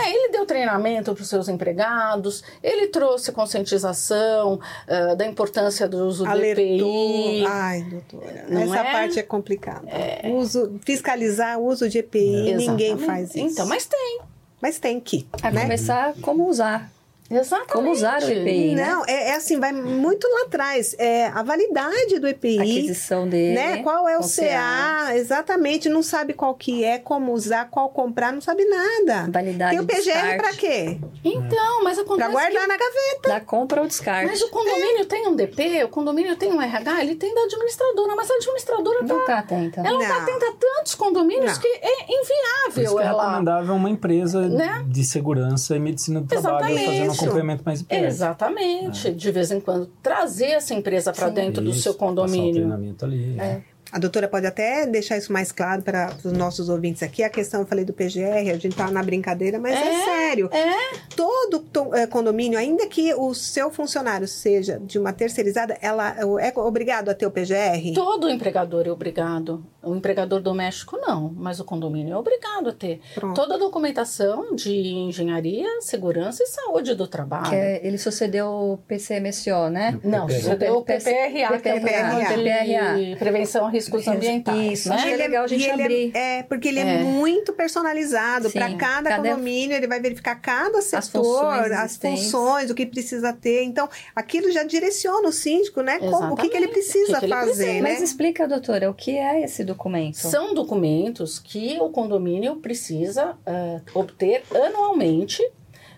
[0.08, 6.24] Ele deu treinamento para os seus empregados, ele trouxe conscientização ah, da importância do uso
[6.24, 6.66] do Alertou.
[6.66, 7.46] EPI.
[7.48, 8.46] Ai, doutora.
[8.50, 8.92] Não Essa é?
[8.92, 9.88] parte é complicada.
[10.34, 13.06] Uso, fiscalizar o uso de EPI, ninguém Exatamente.
[13.06, 13.40] faz isso.
[13.40, 14.20] Então, mas tem.
[14.60, 15.28] Mas tem que.
[15.44, 15.62] A né?
[15.62, 16.95] começar como usar.
[17.30, 17.72] Exatamente.
[17.74, 18.86] Como usar o EPI, né?
[18.88, 20.96] Não, é, é assim, vai muito lá atrás.
[21.00, 22.60] É a validade do EPI.
[22.60, 23.56] A aquisição dele.
[23.56, 23.78] Né?
[23.84, 25.16] Qual é o CA?
[25.16, 29.30] Exatamente, não sabe qual que é, como usar, qual comprar, não sabe nada.
[29.32, 31.00] Validade Tem o PGR pra quê?
[31.24, 33.30] Então, mas acontece Pra guardar na gaveta.
[33.30, 34.28] Da compra ou descarte.
[34.30, 38.16] Mas o condomínio tem um DP, o condomínio tem um RH, ele tem da administradora,
[38.16, 39.82] mas a administradora tá, Não tá atenta.
[39.82, 40.22] ela não tá Não.
[40.22, 41.60] atenta a tantos condomínios Não.
[41.60, 43.24] que é Por isso inviável que é ela.
[43.24, 44.84] recomendável uma empresa Né?
[44.88, 46.86] de segurança e medicina do trabalho Exatamente.
[46.86, 47.86] fazendo um acompanhamento mais.
[47.90, 49.12] Exatamente.
[49.14, 52.54] De vez em quando trazer essa empresa para dentro do Isso, seu Passar um condomínio.
[52.54, 53.40] treinamento ali.
[53.40, 53.62] É.
[53.96, 57.24] A doutora pode até deixar isso mais claro para os nossos ouvintes aqui.
[57.24, 60.50] A questão, eu falei do PGR, a gente tá na brincadeira, mas é, É, sério.
[60.52, 66.14] É, Todo to- eh, condomínio, ainda que o seu funcionário seja de uma terceirizada, ela
[66.42, 67.94] é obrigado a ter o PGR?
[67.96, 69.66] todo empregador é obrigado.
[69.82, 73.00] O empregador doméstico não, mas o condomínio é obrigado a ter.
[73.14, 73.34] Pronto.
[73.34, 77.50] Toda a documentação de engenharia, segurança e saúde do trabalho.
[77.50, 79.98] Que é- ele sucedeu o PCMSO, né?
[80.04, 80.42] Não, PPRA.
[80.42, 82.96] você deu o PPRA, que é o PPRA.
[82.98, 84.80] de Prevenção a Riscos Ambientais.
[84.80, 84.96] Isso, né?
[84.96, 86.12] acho que é legal a gente ele abrir.
[86.14, 87.04] É, é, porque ele é, É.
[87.04, 92.76] muito personalizado para cada, cada- condomínio, ele vai verificar cada setor, funções as funções, o
[92.76, 93.64] que precisa ter.
[93.64, 96.00] Então, aquilo já direciona o síndico, né?
[96.00, 97.74] Como, o que, que ele precisa O que que ele fazer, precisa.
[97.74, 97.82] né?
[97.82, 100.16] Mas explica, doutora, o que é esse documento?
[100.16, 105.42] São documentos que o condomínio precisa eh, obter anualmente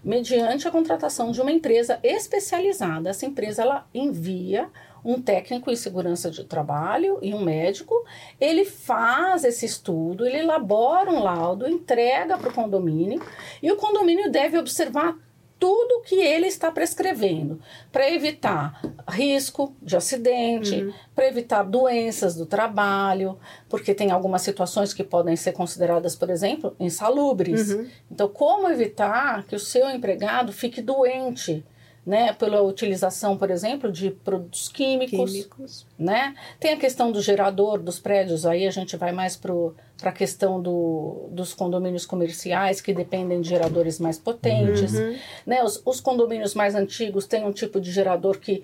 [0.03, 3.09] mediante a contratação de uma empresa especializada.
[3.09, 4.69] Essa empresa ela envia
[5.03, 8.05] um técnico em segurança de trabalho e um médico.
[8.39, 13.21] Ele faz esse estudo, ele elabora um laudo, entrega para o condomínio
[13.61, 15.17] e o condomínio deve observar
[15.59, 17.59] tudo que ele está prescrevendo
[17.91, 18.79] para evitar
[19.09, 25.53] risco de acidente, para evitar doenças do trabalho, porque tem algumas situações que podem ser
[25.53, 27.71] consideradas, por exemplo, insalubres.
[27.71, 27.87] Uhum.
[28.11, 31.65] Então, como evitar que o seu empregado fique doente
[32.07, 35.85] né, pela utilização, por exemplo, de produtos químicos, Químicos.
[35.99, 36.33] né?
[36.57, 39.51] Tem a questão do gerador dos prédios, aí a gente vai mais para
[40.03, 44.93] a questão do, dos condomínios comerciais, que dependem de geradores mais potentes.
[44.93, 45.17] Uhum.
[45.45, 45.61] Né?
[45.61, 48.63] Os, os condomínios mais antigos têm um tipo de gerador que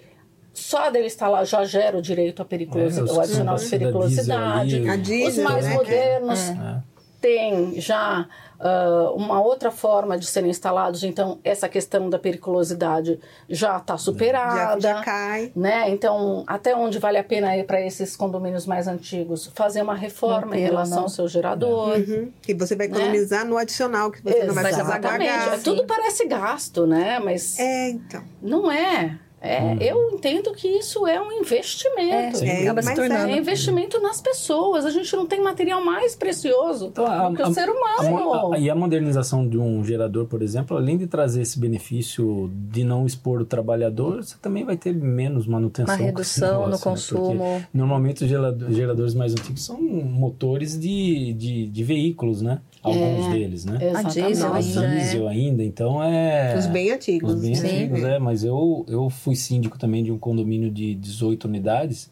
[0.53, 3.63] só dele estar lá já gera o direito à periculosidade, É, os o adicional de
[3.65, 4.97] da periculosidade.
[5.01, 5.73] diesel Os mais né?
[5.73, 6.81] modernos É.
[7.19, 8.25] têm já
[8.63, 13.97] ah, uma outra forma de serem instalados, então essa questão da periculosidade já está Já,
[13.97, 14.79] superada.
[14.81, 15.51] já cai.
[15.55, 15.89] Né?
[15.89, 19.51] Então, até onde vale a pena ir para esses condomínios mais antigos?
[19.53, 21.03] Fazer uma reforma em relação não.
[21.03, 21.97] ao seu gerador.
[21.97, 22.31] Uhum.
[22.41, 22.95] Que você vai Né?
[22.95, 25.31] economizar no adicional, que você não vai precisar Exatamente.
[25.31, 25.59] pagar.
[25.61, 27.19] Tudo parece gasto, né?
[27.19, 28.23] Mas É, então.
[28.41, 29.17] não é.
[29.43, 32.43] É, Eu entendo que isso é um investimento.
[32.43, 33.29] É, acaba se mas tornando.
[33.31, 34.85] É investimento nas pessoas.
[34.85, 37.71] A gente não tem material mais precioso Então, a- do que a- o ser A
[37.73, 38.53] humano.
[38.53, 42.85] a- e a modernização de um gerador, por exemplo, além de trazer esse benefício de
[42.85, 45.93] não expor o trabalhador, você também vai ter menos manutenção.
[45.95, 47.27] Uma redução no negócio, né?
[47.27, 47.63] Porque consumo.
[47.73, 48.29] Normalmente os
[48.75, 52.59] geradores mais antigos são motores de, de, de veículos, né?
[52.81, 53.29] Alguns É.
[53.31, 53.77] deles, né?
[53.95, 56.55] A diesel ainda, diesel ainda, então é...
[56.57, 57.33] Os bem antigos.
[57.35, 57.65] Os bem Sim.
[57.67, 58.19] antigos, é.
[58.19, 62.09] Mas eu, eu fui síndico também de um condomínio de 18 unidades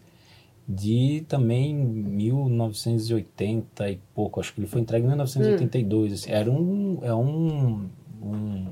[0.68, 4.40] de também 1980 e pouco.
[4.40, 6.14] Acho que ele foi entregue em 1982.
[6.14, 6.32] assim.
[6.32, 7.00] Era um...
[7.02, 7.90] É um,
[8.22, 8.68] um-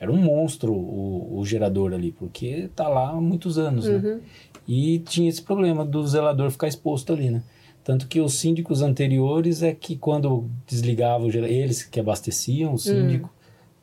[0.00, 3.96] era um monstro o, o gerador ali, porque tá lá há muitos anos, né?
[3.96, 4.20] Uhum.
[4.68, 7.42] E tinha esse problema do zelador ficar exposto ali, né?
[7.82, 12.78] Tanto que os síndicos anteriores é que quando desligava o gerador, eles que abasteciam o
[12.78, 13.28] síndico,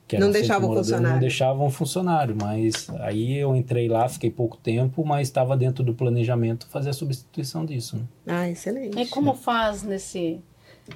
[0.07, 1.13] que Não deixavam funcionário.
[1.13, 5.93] Não deixavam funcionário, mas aí eu entrei lá, fiquei pouco tempo, mas estava dentro do
[5.93, 7.97] planejamento fazer a substituição disso.
[7.97, 8.03] Né?
[8.27, 8.99] Ah, excelente.
[8.99, 10.39] E como faz nesse,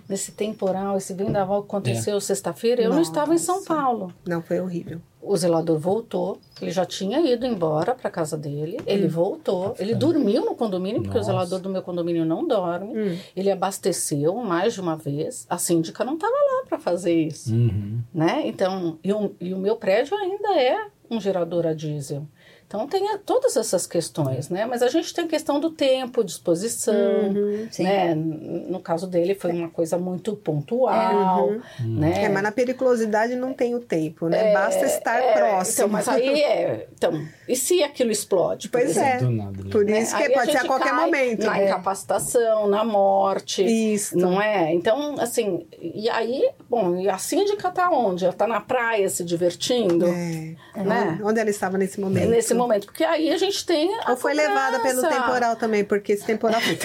[0.07, 2.19] nesse temporal, esse vendaval que aconteceu É.
[2.19, 2.81] sexta-feira?
[2.81, 3.67] Eu não estava em São Nossa.
[3.75, 4.13] Paulo.
[4.27, 5.01] Não, foi horrível.
[5.21, 10.45] O zelador voltou, ele já tinha ido embora para casa dele, ele voltou, ele dormiu
[10.45, 11.29] no condomínio, porque Nossa.
[11.29, 12.97] o zelador do meu condomínio não dorme.
[12.97, 13.17] Hum.
[13.35, 15.45] Ele abasteceu mais de uma vez.
[15.49, 17.99] A síndica não estava lá para fazer isso, Uhum.
[18.13, 18.43] né?
[18.45, 22.25] Então, e o, e o meu prédio ainda é um gerador a diesel.
[22.69, 24.63] Então tem todas essas questões, né?
[24.63, 27.67] Mas a gente tem a questão do tempo, disposição, Uhum.
[27.71, 27.83] Sim.
[27.83, 28.13] né?
[28.13, 31.59] No caso dele foi uma coisa muito pontual, Uhum.
[31.79, 32.25] né?
[32.25, 34.53] É, mas na periculosidade não tem o tempo, né?
[34.53, 35.73] Basta estar É, próximo.
[35.73, 36.87] Então, mas aí é.
[36.93, 38.69] Então, e se aquilo explode?
[38.69, 39.25] por Pois exemplo?
[39.25, 39.31] é.
[39.31, 39.69] Nada, né?
[39.71, 40.01] Por né?
[40.01, 41.47] isso que Aí pode ser a qualquer momento.
[41.47, 41.65] Na É.
[41.65, 43.63] incapacitação, na morte.
[43.65, 44.15] Isso.
[44.15, 44.71] Não é?
[44.75, 48.25] Então, assim, e aí, bom, e a síndica tá onde?
[48.25, 50.55] Ela tá na praia se divertindo, É.
[50.83, 51.19] né?
[51.23, 52.29] Onde ela estava nesse momento?
[52.29, 52.85] Nesse momento.
[52.85, 53.93] Porque aí a gente tem.
[54.05, 56.77] A Ou foi levada pelo temporal também, porque esse temporal foi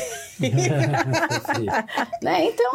[2.22, 2.44] Né?
[2.46, 2.70] Então,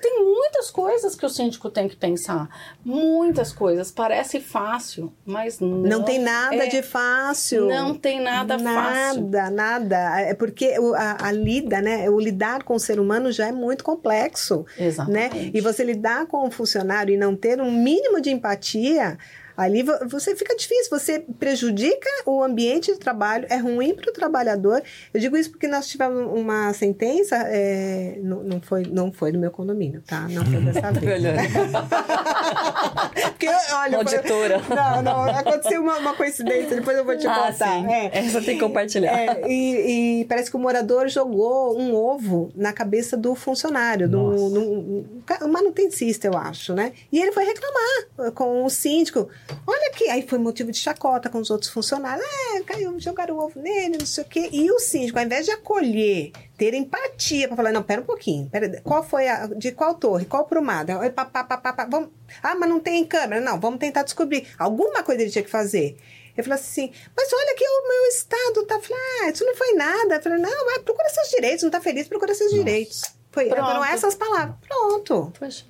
[0.00, 2.48] tem muitas coisas que o síndico tem que pensar.
[2.84, 3.90] Muitas coisas.
[3.90, 5.68] Parece fácil, mas não.
[5.68, 7.66] Não tem nada é, de fácil.
[7.66, 9.22] Não tem nada, fácil.
[9.22, 10.20] Nada, nada.
[10.20, 12.08] É porque o- a, a lida, né?
[12.10, 14.64] O lidar com o ser humano já é muito complexo.
[14.78, 14.86] né?
[14.86, 15.50] Exatamente.
[15.56, 19.18] E você lidar com um funcionário e não ter um mínimo de empatia,
[19.64, 24.12] ali vo- você fica difícil, você prejudica o ambiente de trabalho, é ruim para o
[24.12, 24.82] trabalhador.
[25.12, 29.38] Eu digo isso porque nós tivemos uma sentença, é, não, não, foi, não foi do
[29.38, 30.26] meu condomínio, tá?
[30.28, 31.22] Não foi dessa vez.
[33.30, 34.60] Porque, olha, foi- Auditora.
[34.68, 37.80] não, não, aconteceu uma, uma coincidência, depois eu vou te Ah, contar.
[37.80, 37.86] sim.
[37.92, 38.18] É.
[38.18, 39.12] Essa tem que compartilhar.
[39.18, 44.30] É, e, e parece que o morador jogou um ovo na cabeça do funcionário, do,
[44.50, 45.06] do-
[45.42, 46.92] um manutencista, eu acho, né?
[47.10, 49.28] E ele foi reclamar com o síndico.
[49.66, 52.24] Olha aqui, aí foi motivo de chacota com os outros funcionários.
[52.54, 54.48] É, caiu, jogaram o ovo nele, não sei o quê.
[54.52, 58.48] E o síndico, ao invés de acolher, ter empatia para falar, não, pera um pouquinho,
[58.48, 60.98] pera, qual foi a, de qual torre, qual prumada?
[61.10, 62.10] Pá, pá, pá, pá, pá, vamos,
[62.42, 64.46] ah, mas não tem câmera, não, vamos tentar descobrir.
[64.58, 65.96] Alguma coisa ele tinha que fazer.
[66.36, 68.76] Ele falou assim, mas olha aqui o meu estado, tá?
[68.76, 70.14] Eu Falei, ah, isso não foi nada.
[70.14, 72.64] Eu falei, não, vai, procura seus direitos, não tá feliz, procura seus Nossa.
[72.64, 73.02] direitos.
[73.30, 74.56] Foi, foram essas palavras.
[74.66, 75.32] Pronto.
[75.38, 75.69] Poxa.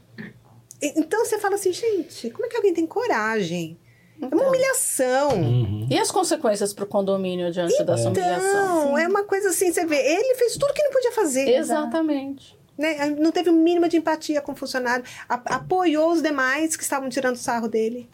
[0.82, 3.78] Então você fala assim, gente, como é que alguém tem coragem?
[4.20, 4.48] É uma Então.
[4.48, 5.30] humilhação.
[5.40, 5.86] Uhum.
[5.90, 8.82] E as consequências para o condomínio diante dessa humilhação?
[8.82, 11.48] Então, é uma coisa assim, você vê, ele fez tudo que não podia fazer.
[11.48, 12.58] Exatamente.
[12.76, 13.14] Né?
[13.18, 15.04] Não teve o mínimo de empatia com o funcionário.
[15.28, 18.08] A- apoiou os demais que estavam tirando sarro dele.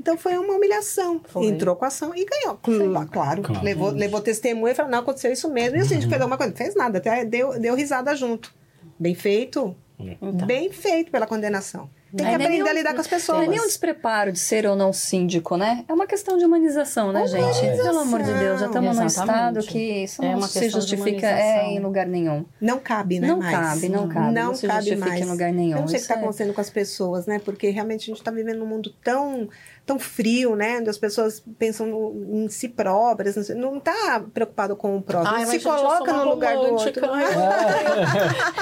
[0.00, 1.20] Então foi uma humilhação.
[1.24, 1.46] Foi.
[1.46, 2.56] Entrou com a ação e ganhou.
[2.56, 3.42] Cla- Claro.
[3.42, 3.64] Claro.
[3.64, 5.76] Levou, levou testemunha e falou: não, aconteceu isso mesmo.
[5.78, 6.50] E o síndico fez alguma coisa.
[6.50, 8.52] Não fez nada, até deu, deu risada junto.
[8.98, 9.74] Bem feito.
[9.98, 10.46] Então.
[10.46, 11.90] Bem feito pela condenação.
[12.16, 13.38] Tem que É, aprender nem a lidar com as pessoas.
[13.38, 15.84] Não é nem um despreparo de ser ou não síndico, né?
[15.86, 17.60] É uma questão de humanização, né, gente?
[17.82, 21.26] Pelo amor de Deus, já estamos num estado que isso É não uma se justifica
[21.26, 22.46] é, em lugar nenhum.
[22.60, 23.28] Não cabe, né?
[23.28, 23.54] Não mais.
[23.54, 25.20] cabe, não cabe, Não não se cabe justifica mais.
[25.20, 25.76] em lugar nenhum.
[25.76, 27.38] Eu não sei o que está é- acontecendo com as pessoas, né?
[27.44, 29.48] Porque realmente a gente está vivendo num mundo tão,
[29.88, 30.78] tão frio, né?
[30.80, 35.02] Onde as pessoas pensam no- em si próprias, não sei- não está preocupado com o
[35.02, 35.34] próximo.
[35.36, 37.16] Ai, se coloca no lugar do outro.
[37.16, 37.24] né?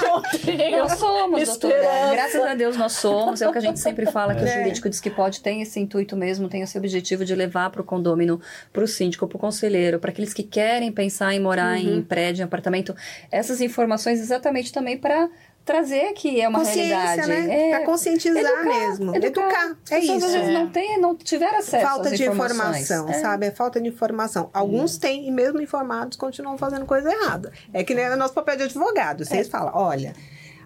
[0.05, 2.11] Eu tenho Nós somos, doutora.
[2.12, 3.43] Graças a Deus nós somos.
[3.43, 4.59] É o que a gente sempre fala, que o É.
[4.59, 7.85] jurídico diz que pode, tem esse intuito mesmo, tem esse objetivo de levar para o
[7.85, 8.41] condômino,
[8.72, 11.97] para o síndico, para o conselheiro, para aqueles que querem pensar em morar Uhum.
[11.99, 12.95] em prédio, em apartamento,
[13.31, 15.29] essas informações exatamente também para
[15.66, 17.28] trazer que é uma Consciência, realidade.
[17.28, 17.68] né?
[17.68, 19.16] É, Pra conscientizar educar, mesmo.
[19.16, 19.76] Educar.
[19.90, 20.26] É As pessoas, isso.
[20.26, 23.12] Às vezes não, tem, não tiveram acesso Falta de informação, É.
[23.14, 23.46] sabe?
[23.46, 24.48] É falta de informação.
[24.54, 27.52] Alguns têm, e mesmo informados, continuam fazendo coisa errada.
[27.74, 29.24] É que nem o nosso papel de advogado.
[29.24, 30.14] Vocês falam, olha.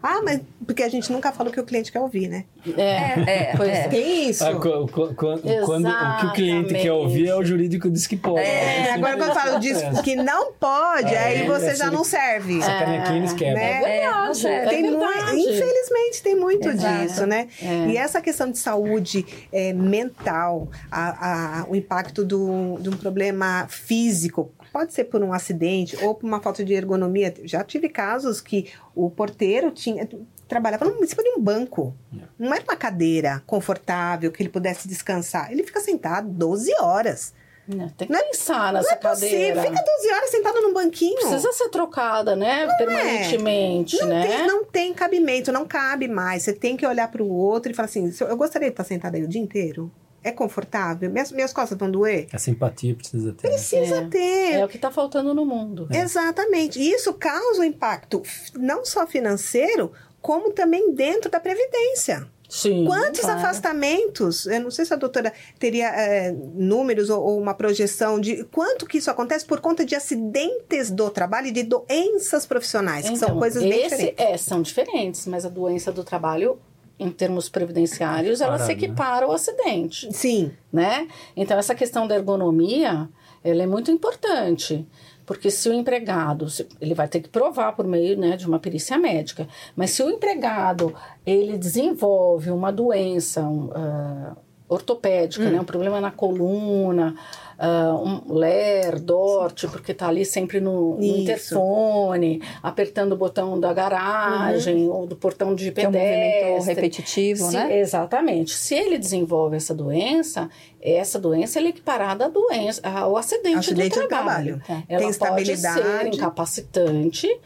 [0.03, 2.45] Ah, mas porque a gente nunca fala o que o cliente quer ouvir, né?
[2.77, 3.81] É, é, Pois é.
[3.85, 3.89] é.
[3.89, 4.45] Tem isso.
[4.45, 8.07] Ah, qu- qu- quando, quando o que o cliente quer ouvir é o jurídico diz
[8.07, 8.41] que pode.
[8.41, 12.05] É, agora quando eu falo disso que não pode, É, aí você é, já não
[12.05, 12.59] serve.
[12.59, 13.55] Essa canequinha eles quebram.
[13.57, 13.99] né?
[14.01, 14.47] É, não verdade.
[14.47, 17.03] É Tem muito, infelizmente, tem muito Exato.
[17.07, 17.49] disso, né?
[17.63, 17.87] É.
[17.89, 23.67] E essa questão de saúde é, mental, a- a- o impacto do, de um problema
[23.69, 27.33] físico, pode ser por um acidente ou por uma falta de ergonomia.
[27.45, 30.09] Já tive casos que o porteiro tinha
[30.49, 31.95] trabalhava em cima de um banco.
[32.39, 35.53] Não era uma cadeira confortável que ele pudesse descansar.
[35.53, 37.33] Ele fica sentado 12 horas.
[37.69, 39.31] Né, Tem que Não é- pensar Não nessa é possível.
[39.55, 39.63] cadeira.
[39.63, 41.15] Fica 12 horas sentado num banquinho.
[41.21, 42.67] Precisa ser trocada, né?
[42.79, 44.27] Permanentemente, Não, né?
[44.27, 46.43] tem, não tem cabimento, não cabe mais.
[46.43, 48.73] Você tem que olhar para o outro e falar assim: "Se eu eu gostaria de
[48.73, 49.91] estar sentada aí o dia inteiro.
[50.23, 51.11] É confortável?
[51.11, 52.27] Minhas, minhas costas vão doer?
[52.33, 53.49] A simpatia precisa ter.
[53.49, 53.55] né?
[53.55, 54.07] Precisa É.
[54.09, 54.53] ter.
[54.55, 55.89] É o que está faltando no mundo.
[55.91, 56.79] Exatamente.
[56.79, 58.23] E isso causa um impacto
[58.55, 62.27] não só financeiro, como também dentro da Previdência.
[62.51, 62.85] Sim.
[62.85, 63.39] Quantos claro.
[63.39, 64.45] afastamentos?
[64.47, 68.87] Eu não sei se a doutora teria é, números ou, ou uma projeção de quanto
[68.87, 73.29] que isso acontece por conta de acidentes do trabalho e de doenças profissionais, que são
[73.29, 74.15] Então, coisas bem diferentes.
[74.19, 76.59] É, são diferentes, mas a doença do trabalho,
[77.01, 78.73] em termos previdenciários, ela se né?
[78.75, 80.53] equipara ao acidente, Sim.
[80.73, 81.09] né?
[81.35, 83.09] Então, essa questão da ergonomia,
[83.43, 84.87] ela é muito importante.
[85.25, 86.47] Porque se o empregado,
[86.81, 89.47] ele vai ter que provar por meio né, de uma perícia médica,
[89.77, 90.93] mas se o empregado,
[91.25, 94.37] ele desenvolve uma doença um, ah,
[94.69, 95.51] ortopédica, Hum.
[95.51, 97.15] né, um problema na coluna,
[97.63, 103.71] ah, um LER, DORT, porque está ali sempre no, no interfone, apertando o botão da
[103.75, 106.75] garagem ou do portão de Que é um movimento pedestre.
[106.75, 107.79] repetitivo, Se- né?
[107.79, 108.53] Exatamente.
[108.55, 110.49] Se ele desenvolve essa doença,
[110.81, 114.59] essa doença é equiparada à doença, ao acidente, Acidente do do trabalho.
[114.59, 114.63] trabalho.
[114.67, 114.83] Tá.
[114.89, 117.41] Ela Tem pode ser incapacitante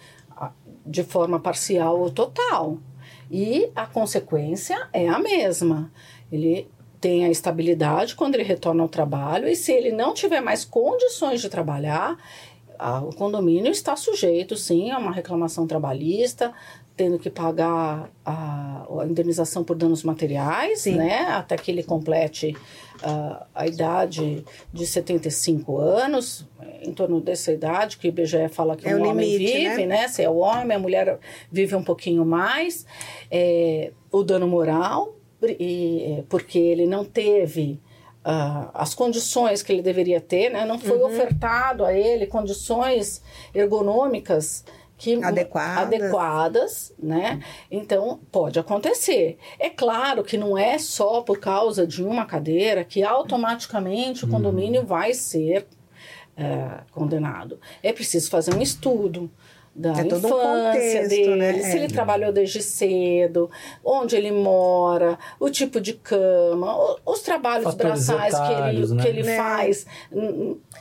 [0.87, 2.79] de forma parcial ou total.
[3.31, 5.91] E a consequência é a mesma.
[6.31, 6.69] Ele
[7.05, 11.43] tem a estabilidade quando ele retorna ao trabalho e se ele não tiver mais condições
[11.43, 12.17] de trabalhar,
[12.79, 16.51] ah, o condomínio está sujeito, sim, a uma reclamação trabalhista,
[16.97, 20.97] tendo que pagar a, a indenização por danos materiais, Sim.
[20.97, 22.57] né, até que ele complete
[23.55, 24.43] a idade
[24.73, 26.49] de 75 anos,
[26.81, 29.85] em torno dessa idade que o IBGE fala que É um o homem limite, vive,
[29.85, 30.03] né?
[30.03, 30.09] né?
[30.09, 31.19] Se é o homem, a mulher
[31.53, 32.87] vive um pouquinho mais.
[33.31, 35.15] É, o dano moral,
[35.51, 37.81] e, é, porque ele não teve
[38.25, 40.65] ah, as condições que ele deveria ter, né?
[40.65, 41.07] Não foi Uhum.
[41.07, 43.23] ofertado a ele condições
[43.55, 44.65] ergonômicas
[44.97, 45.79] que Adequadas.
[45.83, 47.41] adequadas, né?
[47.71, 49.37] Então pode acontecer.
[49.59, 54.87] É claro que não é só por causa de uma cadeira que automaticamente o condomínio
[54.87, 55.67] vai ser
[56.37, 57.61] é, condenado.
[57.83, 59.31] É preciso fazer um estudo
[59.77, 61.53] da É todo um infância contexto, dele, né?
[61.55, 61.77] se É.
[61.77, 63.51] ele trabalhou desde cedo,
[63.85, 69.03] onde ele mora, o tipo de cama, os trabalhos Fatores braçais que ele, né?
[69.03, 69.37] que ele Né.
[69.37, 69.87] faz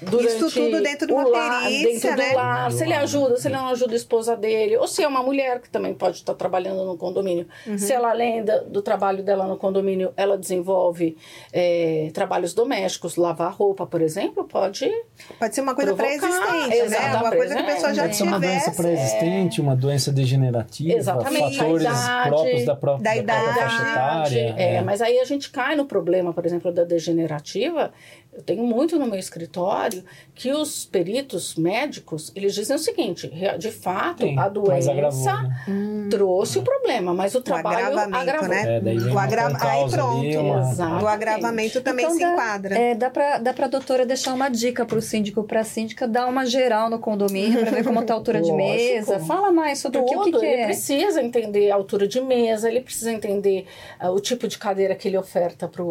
[0.01, 2.29] durante Isso tudo dentro de uma o lar, perícia, dentro né?
[2.31, 5.07] do lar, se ele ajuda, se ele não ajuda a esposa dele, ou se é
[5.07, 7.77] uma mulher que também pode estar trabalhando no condomínio, Uhum.
[7.77, 11.17] se ela além do trabalho dela no condomínio, ela desenvolve
[11.51, 14.91] é, trabalhos domésticos, lavar roupa, por exemplo, pode
[15.39, 17.15] Pode ser uma coisa pré-existente, né?
[17.21, 18.82] Uma coisa que a pessoa já tivesse.
[18.83, 23.81] Pré-existente, uma doença degenerativa, Exatamente, fatores idade, próprios da própria, da da própria idade, faixa
[23.81, 24.55] etária.
[24.57, 27.91] É, mas aí a gente cai no problema, por exemplo, da degenerativa,
[28.35, 30.03] Eu tenho muito no meu escritório
[30.33, 36.07] que os peritos médicos, eles dizem o seguinte, de fato, Tem, a doença agravou, né?
[36.09, 38.49] trouxe o problema, mas o O trabalho agravamento, agravou.
[38.49, 38.77] né?
[38.83, 40.19] É, O agra- Aí pronto.
[40.19, 41.03] ali, uma-.
[41.03, 42.75] O agravamento também Então se dá- enquadra.
[42.77, 46.45] É, dá pra, dá pra doutora deixar uma dica pro síndico, pra síndica, dar uma
[46.45, 49.19] geral no condomínio pra ver como tá a altura de mesa.
[49.19, 50.65] Fala mais sobre o que, o que, Tudo, que ele é.
[50.65, 53.65] precisa entender a altura de mesa, ele precisa entender
[53.99, 55.83] ah, o tipo de cadeira que ele oferta para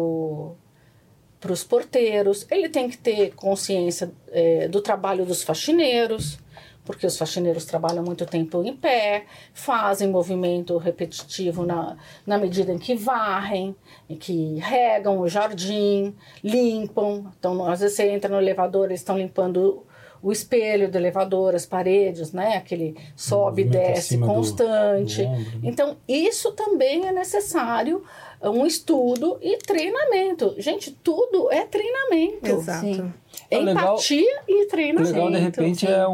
[1.51, 6.37] os porteiros, ele tem que ter consciência eh, do trabalho dos faxineiros,
[6.85, 12.77] porque os faxineiros trabalham muito tempo em pé, fazem movimento repetitivo na, na medida em
[12.77, 13.73] que varrem,
[14.09, 16.13] em que regam o jardim,
[16.43, 17.31] limpam.
[17.39, 19.85] Então, às vezes você entra no elevador, eles estão limpando
[20.21, 22.55] o espelho do elevador, as paredes, né?
[22.55, 25.21] Aquele sobe e desce do- constante.
[25.21, 25.59] do ombro, né?
[25.63, 28.03] Então, isso também é necessário
[28.49, 30.55] um estudo e treinamento.
[30.57, 32.45] Gente, tudo é treinamento.
[32.47, 32.85] Exato.
[32.85, 33.13] Sim.
[33.49, 35.11] É legal- Empatia e O treinamento.
[35.13, 35.91] legal, de repente, sim.
[35.91, 36.11] é o,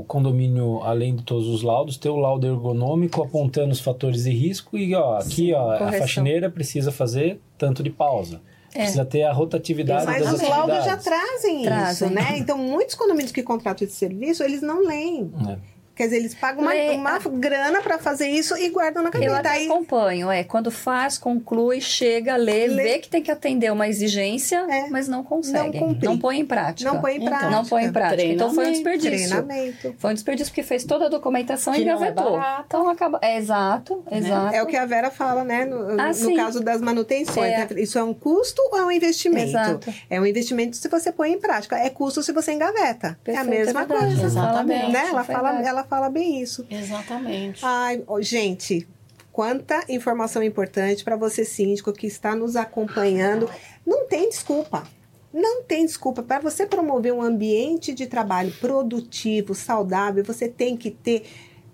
[0.00, 4.30] o condomínio, além de todos os laudos, ter o laudo ergonômico apontando os fatores de
[4.30, 8.40] risco e, ó, aqui, ó, a faxineira precisa fazer tanto de pausa.
[8.74, 8.78] É.
[8.84, 12.08] Precisa ter a rotatividade Mas das os laudos já trazem, Trazem.
[12.08, 12.38] isso, né?
[12.38, 15.30] Então, muitos condomínios que contratam esse serviço, eles não leem.
[15.46, 15.58] É.
[15.94, 19.36] Quer dizer, eles pagam uma, uma grana para fazer isso e guardam na Eu gaveta.
[19.38, 20.42] até Aí, acompanho, é.
[20.42, 22.82] Quando faz, conclui, chega, lê, Lê.
[22.82, 24.88] vê que tem que atender uma exigência, É.
[24.88, 25.78] mas não consegue.
[25.80, 25.96] Não.
[26.02, 26.90] Não põe em prática.
[26.90, 27.50] não põe em Então, prática.
[27.50, 28.22] Não põe em prática.
[28.22, 29.28] Então foi um desperdício.
[29.44, 29.94] Treinamento.
[29.98, 32.32] Foi um desperdício porque fez toda a documentação Que e é gavetou.
[32.38, 32.64] barato.
[32.66, 33.18] então acaba.
[33.22, 34.54] É exato, exato.
[34.54, 35.64] É o que a Vera fala, né?
[35.66, 36.36] No, Ah, no sim.
[36.36, 37.52] caso das manutenções.
[37.52, 37.58] É.
[37.58, 37.68] né?
[37.76, 39.48] Isso é um custo ou é um investimento?
[39.50, 39.94] Exato.
[40.08, 41.76] É um investimento se você põe em prática.
[41.78, 43.08] É custo se você engaveta.
[43.08, 44.04] é a Perfeito, mesma verdade.
[44.14, 44.28] coisa.
[44.30, 44.92] Você fala Exatamente.
[44.92, 45.06] Né?
[45.08, 45.81] Ela, é fala, verdade.
[45.82, 46.64] Ela fala bem isso.
[46.70, 47.60] Exatamente.
[47.64, 48.86] Ai, gente,
[49.32, 53.50] quanta informação importante para você, síndico, que está nos acompanhando.
[53.84, 54.84] Não tem desculpa.
[55.32, 56.22] Não tem desculpa.
[56.22, 61.24] Para você promover um ambiente de trabalho produtivo, saudável, você tem que ter.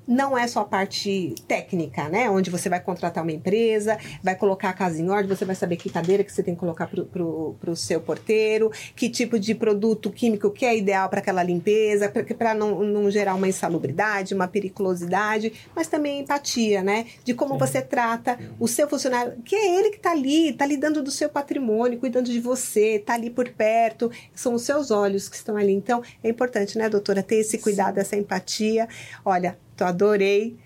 [0.08, 2.30] Não é só a parte técnica, né?
[2.30, 5.76] Onde você vai contratar uma empresa, vai colocar a casa em ordem, você vai saber
[5.76, 10.10] que cadeira que você tem que colocar para o seu porteiro, que tipo de produto
[10.10, 15.52] químico que é ideal para aquela limpeza, para não, não gerar uma insalubridade, uma periculosidade,
[15.76, 17.04] mas também empatia, né?
[17.22, 21.02] De como você trata o seu funcionário, que é ele que está ali, está lidando
[21.02, 25.36] do seu patrimônio, cuidando de você, está ali por perto, são os seus olhos que
[25.36, 25.74] estão ali.
[25.74, 28.88] Então, é importante, né, doutora, ter esse cuidado, essa empatia.
[29.22, 30.56] Olha, tô adorei.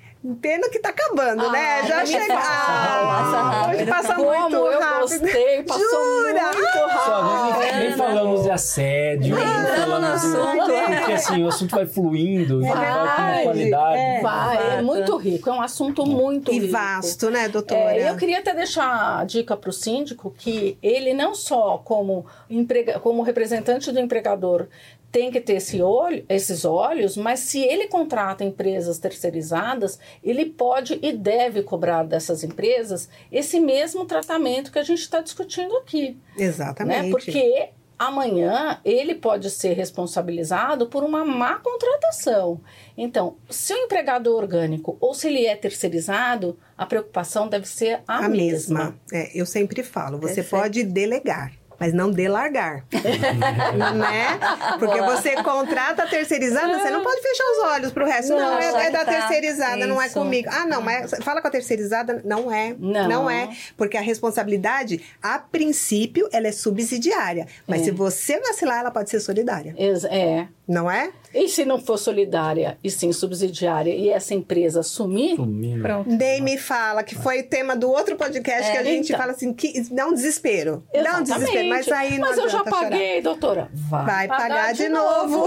[0.40, 1.80] Pena que tá acabando, né?
[1.82, 2.26] Ah, Já chega.
[2.26, 2.38] fala.
[2.38, 5.00] Ah, Passa hoje passa Como muito eu rápido.
[5.20, 6.42] gostei, passou Jura?
[6.52, 6.72] muito
[7.04, 7.58] Só, rápido.
[7.58, 9.44] nem, nem falamos de assédio, nem
[9.80, 10.72] falamos do- assunto.
[10.96, 13.96] Porque assim, o assunto vai fluindo, vai com verdade, qualidade.
[13.98, 14.20] é.
[14.22, 16.72] Vai, é muito rico, é um assunto muito E rico.
[16.72, 17.80] vasto, né, doutora?
[17.80, 22.24] É, eu queria até deixar a dica para o síndico que ele não só como,
[22.48, 24.68] emprega, como representante do empregador
[25.12, 30.98] tem que ter esse olho, esses olhos, mas se ele contrata empresas terceirizadas, ele pode
[31.02, 36.18] e deve cobrar dessas empresas esse mesmo tratamento que a gente está discutindo aqui.
[36.38, 37.02] Exatamente.
[37.02, 37.10] Né?
[37.10, 42.60] Porque amanhã ele pode ser responsabilizado por uma má contratação.
[42.96, 48.00] Então, se o empregado é orgânico ou se ele é terceirizado, a preocupação deve ser
[48.08, 48.98] a, a mesma.
[49.12, 50.62] É, eu sempre falo, você Perfeito.
[50.62, 51.52] pode delegar.
[51.82, 52.84] Mas não delargar.
[52.94, 54.38] né?
[54.78, 58.28] Porque você contrata a terceirizada, você não pode fechar os olhos pro resto.
[58.28, 59.12] Não, Não, é, é da tá.
[59.12, 60.14] terceirizada, não é Isso.
[60.14, 60.48] comigo.
[60.52, 62.22] Ah, não, mas fala com a terceirizada.
[62.24, 62.72] Não é.
[62.78, 63.28] Não.
[63.28, 63.48] é.
[63.76, 67.48] Porque a responsabilidade, a princípio, ela é subsidiária.
[67.66, 67.84] Mas É.
[67.86, 69.74] se você vacilar, ela pode ser solidária.
[69.76, 70.46] É.
[70.68, 71.10] Não é?
[71.34, 75.82] E se não for solidária e sim subsidiária e essa empresa assumir, Sumindo.
[75.82, 76.08] Pronto.
[76.10, 79.18] Nem me fala, que foi o tema do outro podcast que a gente então.
[79.18, 80.84] fala assim, que dá um desespero.
[80.92, 81.32] Dá um Exatamente.
[81.34, 82.90] desespero, mas aí não Mas eu já adianta chorar.
[82.90, 83.68] paguei, doutora.
[83.72, 85.46] Vai, Vai pagar, de, novo.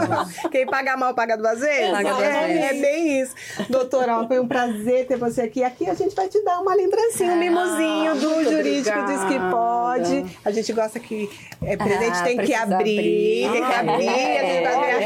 [0.50, 1.90] Quem paga mal, paga duas vezes?
[1.90, 2.62] Paga duas é, vezes.
[2.64, 3.34] é bem isso.
[3.68, 5.62] Doutora, ó, foi um prazer ter você aqui.
[5.64, 9.18] Aqui a gente vai te dar uma lembrancinha, um mimosinho do Ah, muito Jurídico Diz
[9.18, 9.50] que obrigada.
[9.50, 10.24] pode.
[10.44, 11.28] A gente gosta que
[11.62, 13.52] é, presente Ah, tem que abrir, abrir.
[13.52, 14.40] tem que Ah, abrir, é.
[14.40, 14.53] a gente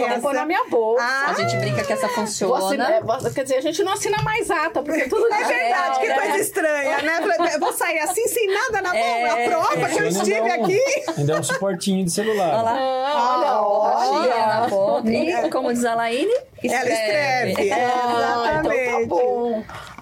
[0.09, 1.03] vou pôr na minha bolsa.
[1.05, 2.66] Ah, A gente brinca que essa funciona.
[2.66, 6.01] assinar- é, vou- quer dizer, a gente não assina mais ata, porque tudo É verdade,
[6.01, 6.38] que É, coisa né?
[6.40, 7.20] estranha, né?
[7.55, 8.96] Eu vou sair assim, sem nada na mão.
[8.99, 10.80] É, a prova que eu estive um- aqui.
[11.18, 12.49] Ainda é um suportinho de celular.
[12.55, 12.78] Olha lá.
[12.78, 14.46] Ah, olha, Olha olha.
[14.61, 15.11] na ponta.
[15.11, 16.32] E, como diz a Laine,
[16.64, 17.70] Ela escreve.
[17.70, 17.78] É, Ah,
[18.59, 19.07] então tá exatamente.
[19.07, 19.38] bom.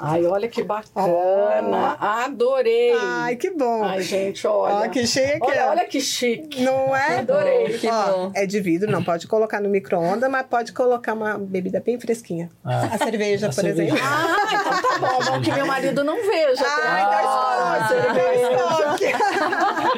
[0.00, 1.96] Ai, olha que bacana.
[2.00, 2.92] Adorei.
[2.98, 3.82] Ai, que bom.
[3.84, 4.86] Ai, gente, olha.
[4.86, 5.38] Ó, que chique.
[5.40, 6.62] Olha, olha que chique.
[6.62, 7.18] Não é?
[7.20, 7.78] Adorei.
[7.78, 8.32] Que Ó, bom.
[8.34, 12.50] É de vidro, não pode colocar no micro-ondas, mas pode colocar uma bebida bem fresquinha.
[12.64, 12.90] Ah.
[12.92, 13.94] A cerveja, A por cerveja.
[13.94, 14.04] exemplo.
[14.06, 15.24] Ah, então tá bom.
[15.32, 16.64] Bom que meu marido não veja.
[16.66, 19.25] Ai, Ah, estoque, dá cerveja.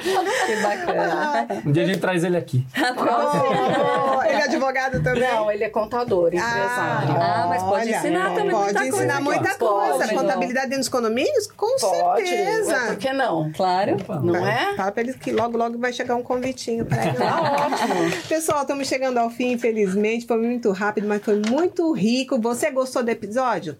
[0.01, 1.46] Que bacana.
[1.66, 2.66] Um dia a gente traz ele aqui.
[3.09, 5.22] Oh, ele é advogado também?
[5.22, 7.16] Não, ele é contador, empresário.
[7.20, 9.20] Ah, mas pode ensinar também Pode muita ensinar coisa.
[9.40, 10.12] muita Pode, coisa.
[10.12, 10.22] não.
[10.22, 11.46] Contabilidade dentro dos condomínios?
[11.49, 12.74] Com Pode, certeza.
[12.88, 13.53] por que não?
[13.53, 13.96] Claro.
[14.22, 14.74] Não é?
[14.76, 17.18] Fala pra eles que logo, logo vai chegar um convitinho pra eles.
[17.28, 18.22] Tá ótimo.
[18.28, 20.26] Pessoal, estamos chegando ao fim, infelizmente.
[20.26, 22.40] Foi muito rápido, mas foi muito rico.
[22.40, 23.76] Você gostou do episódio?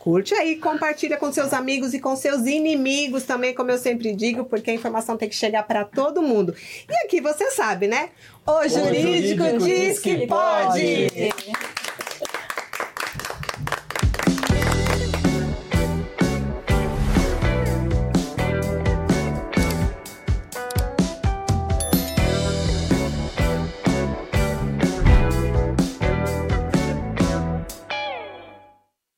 [0.00, 4.46] Curte aí, compartilha com seus amigos e com seus inimigos também, como eu sempre digo,
[4.46, 6.54] porque a informação tem que chegar para todo mundo.
[6.88, 8.08] E aqui você sabe, né?
[8.46, 11.10] O jurídico, jurídico diz que pode.
[11.10, 11.89] pode.